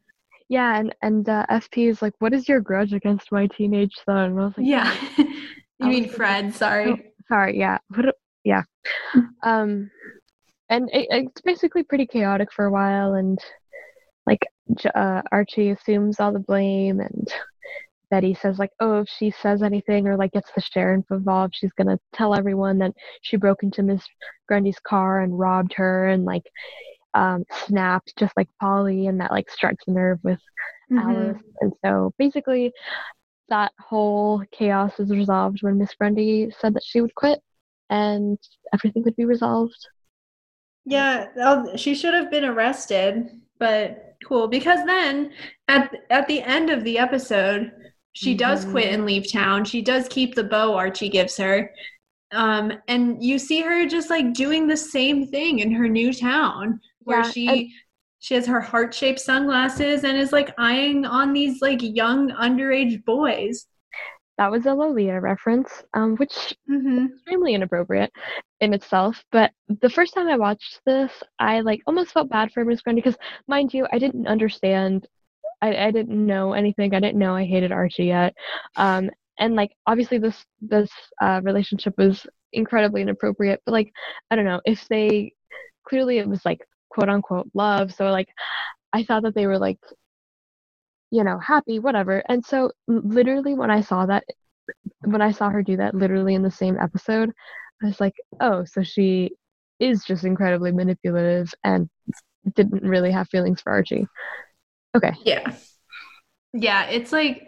[0.50, 4.32] Yeah, and and uh, FP is like, "What is your grudge against my teenage son?"
[4.32, 4.94] And I was like, Yeah.
[5.18, 6.54] you mean Fred?
[6.54, 7.12] Sorry.
[7.28, 8.64] sorry yeah what yeah
[9.44, 9.90] um
[10.70, 13.40] and it, it's basically pretty chaotic for a while and
[14.26, 14.46] like
[14.96, 17.34] uh, archie assumes all the blame and
[18.12, 21.72] betty says like oh if she says anything or like gets the sheriff involved she's
[21.74, 22.92] gonna tell everyone that
[23.24, 24.04] she broke into miss
[24.48, 26.44] grundy's car and robbed her and like
[27.16, 30.40] um snapped just like polly and that like strikes a nerve with
[30.92, 31.00] Mhm.
[31.02, 31.44] Alice.
[31.62, 32.74] And so basically,
[33.50, 37.40] that whole chaos is resolved when Miss Grundy said that she would quit
[37.90, 38.38] and
[38.74, 39.88] everything would be resolved.
[40.86, 41.28] Yeah,
[41.76, 45.32] she should have been arrested, but cool because then
[45.68, 47.72] at at the end of the episode,
[48.14, 49.64] she does quit and leave town.
[49.66, 51.72] She does keep the bow Archie gives her.
[52.32, 56.80] Um, and you see her just like doing the same thing in her new town
[57.04, 57.70] where Yeah, she and-
[58.20, 63.66] she has her heart-shaped sunglasses and is like eyeing on these like young underage boys.
[64.38, 67.06] That was a Lolita reference, um, which Mm-hmm.
[67.06, 68.12] is extremely inappropriate
[68.60, 69.24] in itself.
[69.32, 69.52] But
[69.82, 73.18] the first time I watched this, I like almost felt bad for Miss Grundy because,
[73.48, 75.08] mind you, I didn't understand.
[75.62, 76.94] I, I didn't know anything.
[76.94, 78.34] I didn't know I hated Archie yet.
[78.76, 79.10] Um,
[79.40, 80.90] and like obviously this this
[81.22, 83.62] uh, relationship was incredibly inappropriate.
[83.66, 83.92] But like
[84.30, 85.34] I don't know if they
[85.88, 87.94] clearly it was like quote unquote love.
[87.94, 88.30] So like
[88.94, 89.80] I thought that they were like
[91.12, 92.24] you know happy whatever.
[92.30, 94.24] And so literally when I saw that
[95.02, 97.32] when I saw her do that literally in the same episode,
[97.84, 99.32] I was like, oh, so she
[99.80, 101.90] is just incredibly manipulative and
[102.56, 104.08] didn't really have feelings for Archie.
[104.96, 105.14] Okay.
[105.24, 105.56] Yeah.
[106.54, 107.48] Yeah, it's like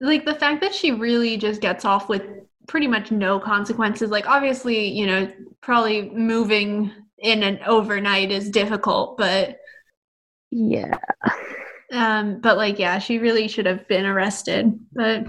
[0.00, 2.22] like the fact that she really just gets off with
[2.68, 4.10] pretty much no consequences.
[4.10, 9.58] Like obviously, you know, probably moving in and overnight is difficult, but
[10.50, 10.96] Yeah.
[11.92, 14.72] um but like yeah, she really should have been arrested.
[14.92, 15.26] But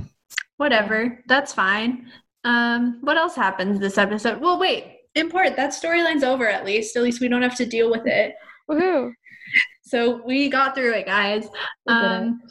[0.57, 1.23] whatever.
[1.27, 2.11] That's fine.
[2.43, 4.41] Um what else happens this episode?
[4.41, 4.85] Well, wait.
[5.15, 6.95] Import that storyline's over at least.
[6.95, 8.33] At least we don't have to deal with it.
[8.69, 9.11] Woohoo.
[9.87, 11.47] So we got through it, guys.
[11.87, 12.41] Um,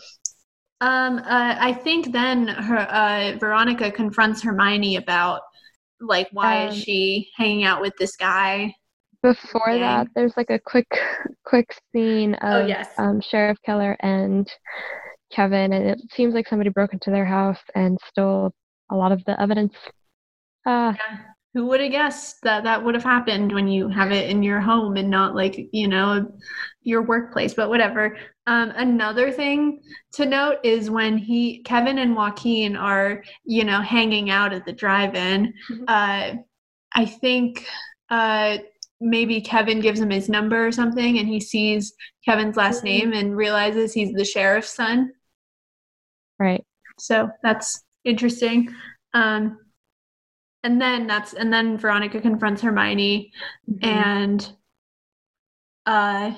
[0.81, 5.43] um, uh, I think then her uh, Veronica confronts Hermione about
[6.01, 8.75] like why is Um, she hanging out with this guy?
[9.23, 10.87] Before that, there's like a quick,
[11.45, 12.91] quick scene of Oh, yes.
[12.99, 14.51] um, Sheriff Keller and
[15.33, 18.53] Kevin, and it seems like somebody broke into their house and stole
[18.91, 19.75] a lot of the evidence.
[20.65, 20.93] Uh,
[21.57, 24.61] Who would have guessed that that would have happened when you have it in your
[24.61, 26.31] home and not like you know
[26.83, 27.55] your workplace?
[27.55, 28.19] But whatever.
[28.47, 29.81] Um, another thing
[30.13, 34.73] to note is when he Kevin and Joaquin are you know hanging out at the
[34.75, 35.55] drive-in.
[35.71, 35.85] Mhm.
[35.89, 36.37] Uh,
[36.95, 37.67] I think
[38.11, 38.59] uh,
[39.01, 41.95] maybe Kevin gives him his number or something, and he sees
[42.27, 42.85] Kevin's last Mhm.
[42.85, 45.11] name and realizes he's the sheriff's son.
[46.39, 46.63] right.
[46.99, 48.69] So that's interesting.
[49.15, 49.59] Um,
[50.67, 53.33] and then that's and then Veronica confronts Hermione,
[53.71, 53.85] Mhm.
[53.85, 54.53] and
[55.87, 56.33] uh,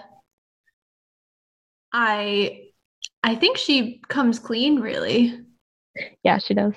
[1.93, 2.64] I
[3.22, 5.41] I think she comes clean, really.
[6.22, 6.74] yeah, she does.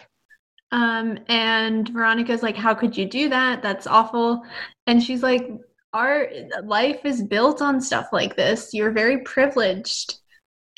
[0.71, 3.61] Um, and Veronica's like, How could you do that?
[3.61, 4.41] That's awful.
[4.87, 5.49] And she's like,
[5.93, 6.29] Our
[6.63, 8.73] life is built on stuff like this.
[8.73, 10.15] You're very privileged.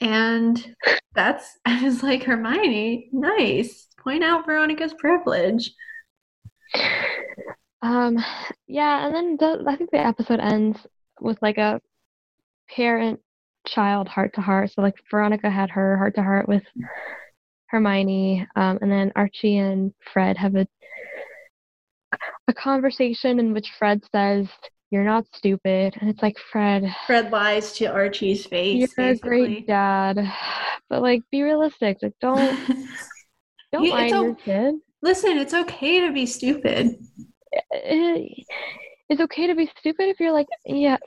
[0.02, 0.76] And
[1.14, 3.88] that's, I was like, Hermione, nice.
[4.00, 5.72] Point out Veronica's privilege.
[7.82, 8.18] Um,
[8.66, 10.80] yeah, and then the, I think the episode ends
[11.20, 11.82] with like a
[12.70, 13.20] parent
[13.68, 14.72] child heart to heart.
[14.72, 16.64] So like Veronica had her heart to heart with
[17.68, 20.66] Hermione, um, and then Archie and Fred have a
[22.48, 24.48] a conversation in which Fred says,
[24.92, 26.86] "You're not stupid," and it's like Fred.
[27.06, 28.78] Fred lies to Archie's face.
[28.80, 29.42] You're basically.
[29.42, 30.20] a great dad,
[30.90, 31.98] but like, be realistic.
[32.02, 32.38] Like, don't
[33.74, 34.76] don't You- lie to your kid.
[35.04, 36.96] Listen, it's okay to be stupid.
[37.72, 40.98] It's okay to be stupid if you're like, yeah,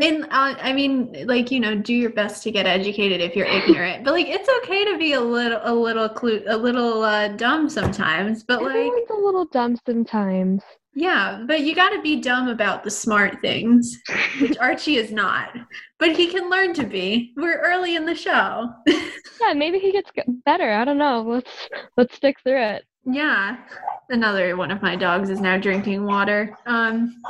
[0.00, 3.46] And uh, I mean, like you know, do your best to get educated if you're
[3.46, 4.04] ignorant.
[4.04, 7.68] But like, it's okay to be a little, a little, clue, a little uh, dumb
[7.68, 8.44] sometimes.
[8.44, 10.62] But like, a little dumb sometimes.
[10.94, 13.98] yeah, but you got to be dumb about the smart things,
[14.40, 15.50] which Archie is not.
[15.98, 17.34] But he can learn to be.
[17.36, 18.70] We're early in the show.
[19.42, 20.10] Yeah, maybe he gets
[20.44, 20.70] better.
[20.70, 21.22] I don't know.
[21.26, 21.50] Let's
[21.96, 22.84] let's stick through it.
[23.12, 23.56] Yeah,
[24.08, 26.56] another one of my dogs is now drinking water.
[26.66, 27.22] Um,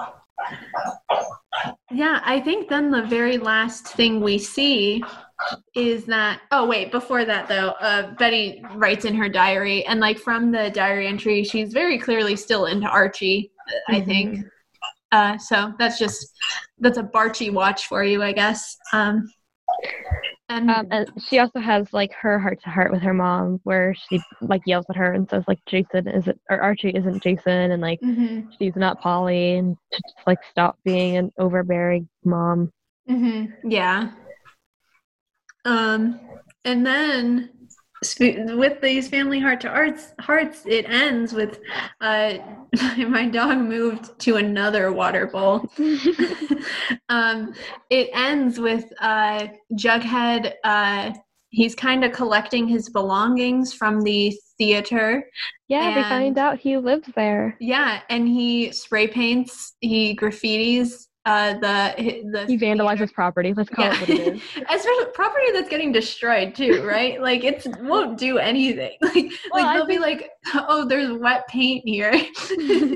[1.90, 5.02] yeah, I think then the very last thing we see
[5.74, 10.18] is that oh wait before that though uh betty writes in her diary and like
[10.18, 13.50] from the diary entry she's very clearly still into archie
[13.88, 14.44] i think.
[15.12, 16.36] Uh so that's just
[16.78, 18.76] that's a barchie watch for you i guess.
[18.92, 19.32] Um
[20.50, 23.94] and Um, and she also has like her heart to heart with her mom, where
[23.94, 27.82] she like yells at her and says like Jason isn't or Archie isn't Jason, and
[27.82, 32.72] like Mhm, she's not Polly, and to just like stop being an overbearing mom.
[33.08, 34.12] mhm, yeah.
[35.64, 36.20] Um
[36.64, 37.50] and then
[38.20, 41.60] with these family heart to hearts hearts it ends with
[42.00, 42.34] uh
[43.08, 45.68] my dog moved to another water bowl
[47.08, 47.54] um,
[47.90, 50.54] it ends with uh, Jughead.
[50.64, 51.12] Uh,
[51.50, 55.28] he's kind of collecting his belongings from the theater.
[55.68, 57.56] yeah, they find out he lives there.
[57.60, 63.52] Yeah, and he spray paints, he graffitis uh, the the He vandalizes property.
[63.54, 64.42] Let's call it what it is.
[64.56, 67.20] Especially property that's getting destroyed too, right?
[67.20, 68.96] Like it won't do anything.
[69.02, 72.12] Like Well, like they'll be like, oh, there's wet paint here.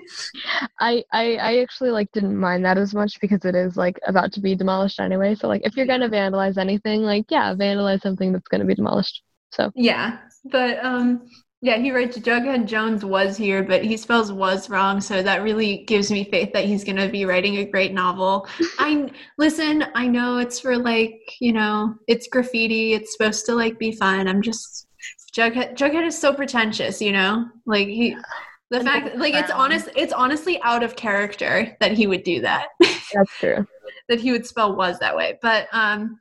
[0.80, 4.32] I, I I actually like didn't mind that as much because it is like about
[4.34, 5.34] to be demolished anyway.
[5.34, 9.22] So like if you're gonna vandalize anything, like yeah, vandalize something that's gonna be demolished.
[9.50, 11.28] So Yeah, but um,
[11.64, 15.78] yeah, he writes Jughead Jones was here, but he spells was wrong, so that really
[15.84, 18.46] gives me faith that he's gonna be writing a great novel.
[18.78, 19.82] I listen.
[19.94, 22.92] I know it's for like you know, it's graffiti.
[22.92, 24.28] It's supposed to like be fun.
[24.28, 24.88] I'm just
[25.34, 25.74] Jughead.
[25.74, 28.14] Jughead is so pretentious, you know, like he.
[28.70, 32.42] The And fact, like, it's honest, it's honestly out of character that he would do
[32.42, 32.68] that.
[32.80, 33.66] that's true.
[34.10, 35.38] that he would spell was that way.
[35.40, 36.18] But um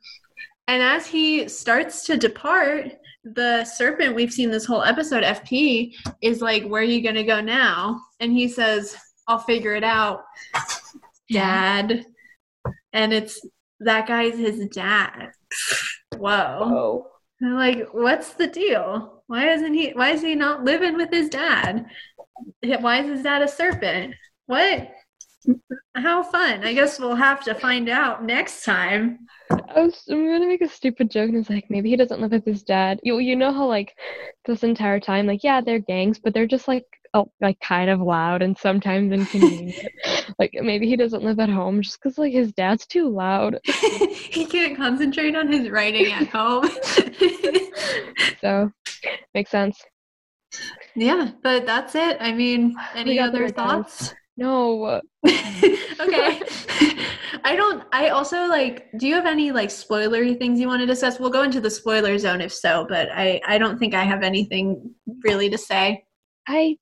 [0.68, 2.92] and as he starts to depart,
[3.24, 7.40] the serpent we've seen this whole episode, FP, is like, Where are you gonna go
[7.40, 8.00] now?
[8.20, 8.96] And he says,
[9.26, 10.24] I'll figure it out,
[11.30, 12.04] Dad.
[12.92, 13.40] And it's
[13.80, 15.30] that guy's his dad.
[16.16, 17.06] Whoa.
[17.40, 19.22] And like, what's the deal?
[19.26, 21.86] Why isn't he why is he not living with his dad?
[22.62, 24.14] Why is his dad a serpent?
[24.46, 24.90] What?
[25.94, 26.64] How fun.
[26.64, 29.26] I guess we'll have to find out next time.
[29.50, 32.32] I was, I'm gonna make a stupid joke and it's like maybe he doesn't live
[32.32, 33.00] with his dad.
[33.02, 33.94] You you know how like
[34.44, 38.00] this entire time like yeah they're gangs but they're just like oh like kind of
[38.00, 39.86] loud and sometimes inconvenient.
[40.38, 43.60] like maybe he doesn't live at home just because like his dad's too loud.
[43.64, 46.68] he can't concentrate on his writing at home.
[48.40, 48.70] So
[49.32, 49.82] makes sense.
[50.94, 52.18] yeah, but that's it.
[52.20, 54.14] I mean, any other thoughts?
[54.36, 56.42] No, okay.
[57.46, 60.86] I don't I also like do you have any like spoilery things you want to
[60.86, 61.20] discuss?
[61.20, 64.22] We'll go into the spoiler zone if so, but I I don't think I have
[64.22, 66.04] anything really to say.
[66.48, 66.76] I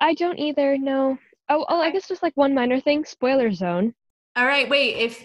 [0.00, 0.76] I don't either.
[0.78, 1.18] No.
[1.48, 3.04] Oh, oh, I guess just like one minor thing.
[3.04, 3.94] Spoiler zone.
[4.34, 5.24] All right, wait, if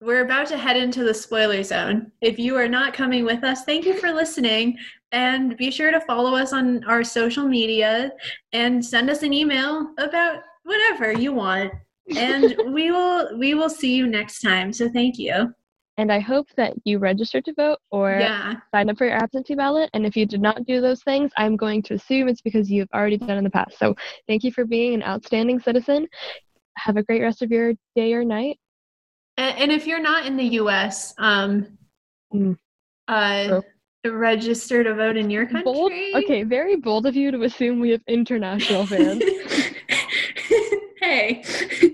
[0.00, 2.12] we're about to head into the spoiler zone.
[2.20, 4.76] If you are not coming with us, thank you for listening
[5.12, 8.12] and be sure to follow us on our social media
[8.52, 11.72] and send us an email about whatever you want.
[12.16, 14.72] And we will we will see you next time.
[14.72, 15.54] So thank you.
[15.98, 18.56] And I hope that you registered to vote or Yeah.
[18.74, 19.88] signed up for your absentee ballot.
[19.94, 22.90] And if you did not do those things, I'm going to assume it's because you've
[22.94, 23.78] already done in the past.
[23.78, 23.94] So
[24.28, 26.06] thank you for being an outstanding citizen.
[26.76, 28.58] Have a great rest of your day or night.
[29.38, 31.78] And, and if you're not in the US, um
[32.34, 32.56] Mm.
[33.08, 33.60] uh
[34.04, 35.62] register to vote in your country.
[35.64, 35.92] Bold.
[36.16, 39.22] Okay, very bold of you to assume we have international fans.
[41.06, 41.42] Hey,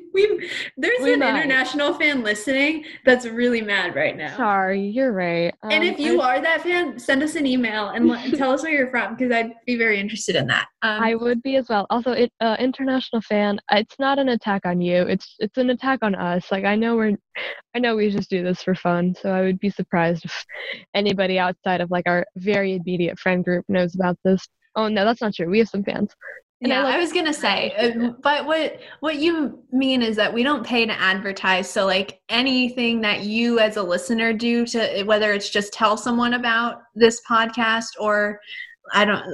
[0.14, 1.30] we there's We an might.
[1.30, 4.36] international fan listening that's really mad right now.
[4.36, 5.54] Sorry, you're right.
[5.62, 8.50] and Um, if you I, are that fan, send us an email and let, tell
[8.52, 10.66] us where you're from because I'd be very interested in that.
[10.82, 11.86] Um, I would be as well.
[11.90, 13.60] Also, it uh, international fan.
[13.70, 15.02] It's not an attack on you.
[15.02, 16.50] It's it's an attack on us.
[16.50, 17.16] Like I know we're,
[17.74, 19.14] I know we just do this for fun.
[19.20, 20.44] So I would be surprised if
[20.94, 24.46] anybody outside of like our very immediate friend group knows about this.
[24.74, 25.50] Oh no, that's not true.
[25.50, 26.10] We have some fans.
[26.62, 30.16] And I yeah, like- I was gonna say, uh, but what what you mean is
[30.16, 31.68] that we don't pay to advertise.
[31.68, 36.34] So, like anything that you as a listener do to whether it's just tell someone
[36.34, 38.40] about this podcast or
[38.92, 39.24] I don't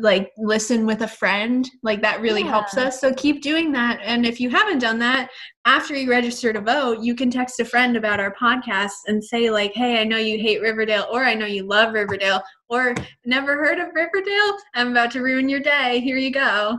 [0.00, 3.00] like listen with a friend, like that really helps us.
[3.00, 4.00] So keep doing that.
[4.02, 5.30] And if you haven't done that,
[5.64, 9.50] after you register to vote, you can text a friend about our podcast and say
[9.50, 13.54] like, "Hey, I know you hate Riverdale, or I know you love Riverdale, or never
[13.56, 14.56] heard of Riverdale.
[14.74, 16.00] I'm about to ruin your day.
[16.00, 16.78] Here you go."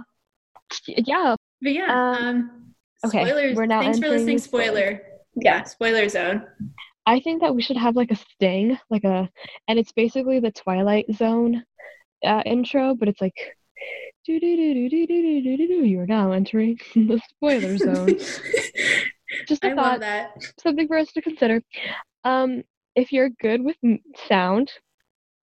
[0.88, 1.36] yeah.
[1.62, 1.86] But yeah,
[2.18, 2.74] Um, um,
[3.06, 3.56] okay, spoilers.
[3.56, 4.38] we're now Thanks for listening.
[4.40, 5.02] Spoiler.
[5.36, 6.46] Yeah, spoiler zone.
[7.06, 9.30] I think that we should have like a sting, like a,
[9.68, 11.64] and it's basically the Twilight Zone
[12.24, 13.36] uh, intro, but it's like
[14.26, 18.18] you're now entering the spoiler zone.
[19.48, 20.02] Just a I thought,
[20.62, 21.62] something for us to consider.
[22.24, 22.64] Um,
[22.96, 24.72] if you're good with m- sound,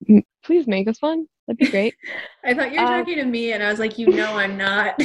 [0.08, 1.26] m- please make us one.
[1.46, 1.94] That'd be great.
[2.44, 4.56] I thought you were uh, talking to me, and I was like, you know, I'm
[4.56, 4.96] not.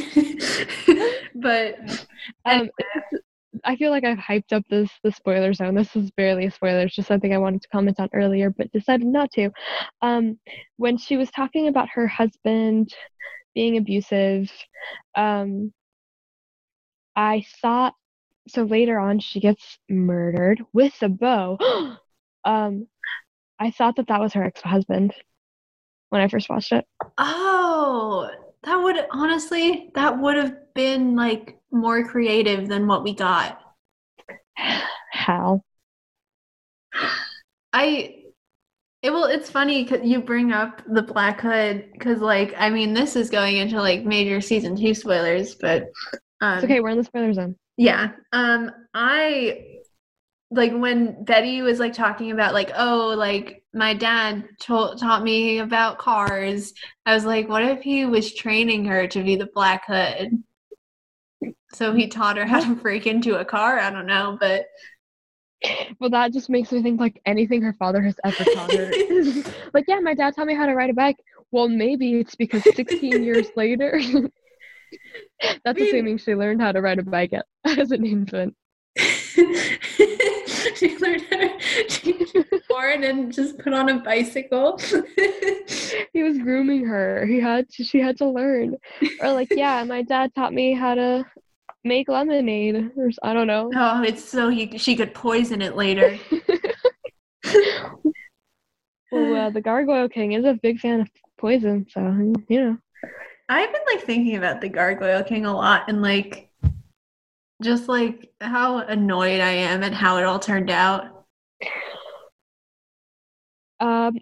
[1.36, 1.80] but
[2.46, 2.70] um,
[3.66, 5.76] I feel like I've hyped up this the spoiler zone.
[5.76, 6.82] This is barely a spoiler.
[6.82, 9.49] It's just something I wanted to comment on earlier, but decided not to.
[10.01, 10.39] Um,
[10.78, 12.93] when she was talking about her husband
[13.55, 14.51] being abusive,
[15.16, 15.74] um,
[17.16, 17.95] I thought
[18.47, 18.63] so.
[18.63, 21.57] Later on, she gets murdered with a bow.
[22.45, 22.88] um,
[23.59, 25.13] I thought that that was her ex-husband
[26.09, 26.86] when I first watched it.
[27.18, 28.30] oh,
[28.63, 33.60] that would honestly, that would have been like more creative than what we got.
[35.12, 35.62] How?
[37.74, 38.22] I
[39.02, 42.94] it well it's funny cuz you bring up the Black Hood cuz like I mean
[42.94, 45.88] this is going into like major season 2 spoilers but
[46.42, 46.80] um It's okay.
[46.80, 47.56] We're in the spoiler zone.
[47.78, 49.82] yeah um I
[50.52, 55.58] like when Betty was like talking about like oh like my dad told taught me
[55.60, 56.74] about cars
[57.06, 60.42] I was like what if he was training her to be the Black Hood
[61.76, 64.66] so he taught her how to break into a car I don't know but
[66.00, 68.92] Well, that just makes me think like anything her father has ever taught her.
[69.74, 71.18] like, yeah, my dad taught me how to ride a bike.
[71.52, 74.00] Well, maybe it's because 16 years later.
[75.64, 77.46] That's mean- assuming she learned how to ride a bike at,
[77.80, 78.56] as an infant.
[78.98, 81.60] she learned how to
[81.90, 84.80] she was born and just put on a bicycle.
[86.14, 87.26] He was grooming her.
[87.26, 88.76] He had to, she had to learn.
[89.22, 91.26] Or like, yeah, my dad taught me how to
[91.86, 92.92] make lemonade.
[92.98, 93.72] Or I don't know.
[93.74, 96.20] oh, it's so he, she could poison it later.
[99.12, 102.02] Well, uh, the Gargoyle King is a big fan of poison, so
[102.50, 102.78] you know.
[103.48, 106.50] I've been like thinking about the Gargoyle King a lot and like
[107.62, 111.26] just like how annoyed I am at how it all turned out.
[113.80, 114.18] Um,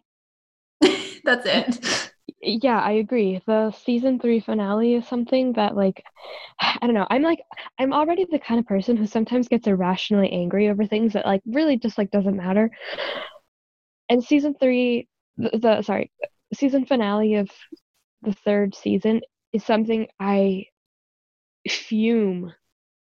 [1.24, 2.13] That's it.
[2.46, 3.42] Yeah, I agree.
[3.46, 6.04] The season three finale is something that, like,
[6.60, 7.08] I don't know.
[7.10, 7.40] I'm like,
[7.80, 11.42] I'm already the kind of person who sometimes gets irrationally angry over things that, like,
[11.46, 12.72] really just like doesn't matter.
[14.10, 16.12] And season three, the, the sorry,
[16.54, 17.50] season finale of
[18.22, 19.22] the third season
[19.54, 20.66] is something I
[21.68, 22.54] fume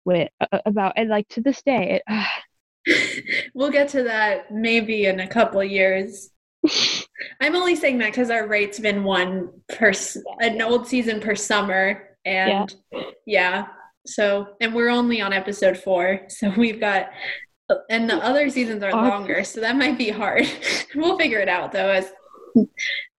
[0.05, 2.27] with a- about, and like to this day, it,
[3.53, 6.29] we'll get to that maybe in a couple years.
[7.41, 9.91] I'm only saying that because our rate's been one per
[10.39, 12.73] an old season per summer, and
[13.25, 13.67] yeah.
[14.05, 17.09] so and we're only on episode four, so we've got
[17.89, 20.47] and the other seasons are longer, so that might be hard.
[20.95, 22.11] we'll figure it out though as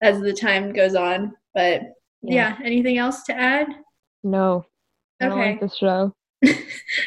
[0.02, 1.34] as the time goes on.
[1.54, 1.82] But
[2.22, 3.68] yeah, anything else to add?
[4.22, 4.64] no,
[5.20, 5.58] I don't like Okay.
[5.66, 6.14] this show.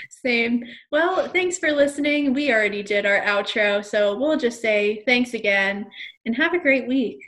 [0.10, 0.64] Same.
[0.92, 2.34] Well, thanks for listening.
[2.34, 5.86] We already did our outro, so we'll just say thanks again
[6.26, 7.20] and have a great week.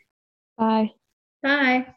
[0.58, 0.92] Bye.
[1.44, 1.95] Bye.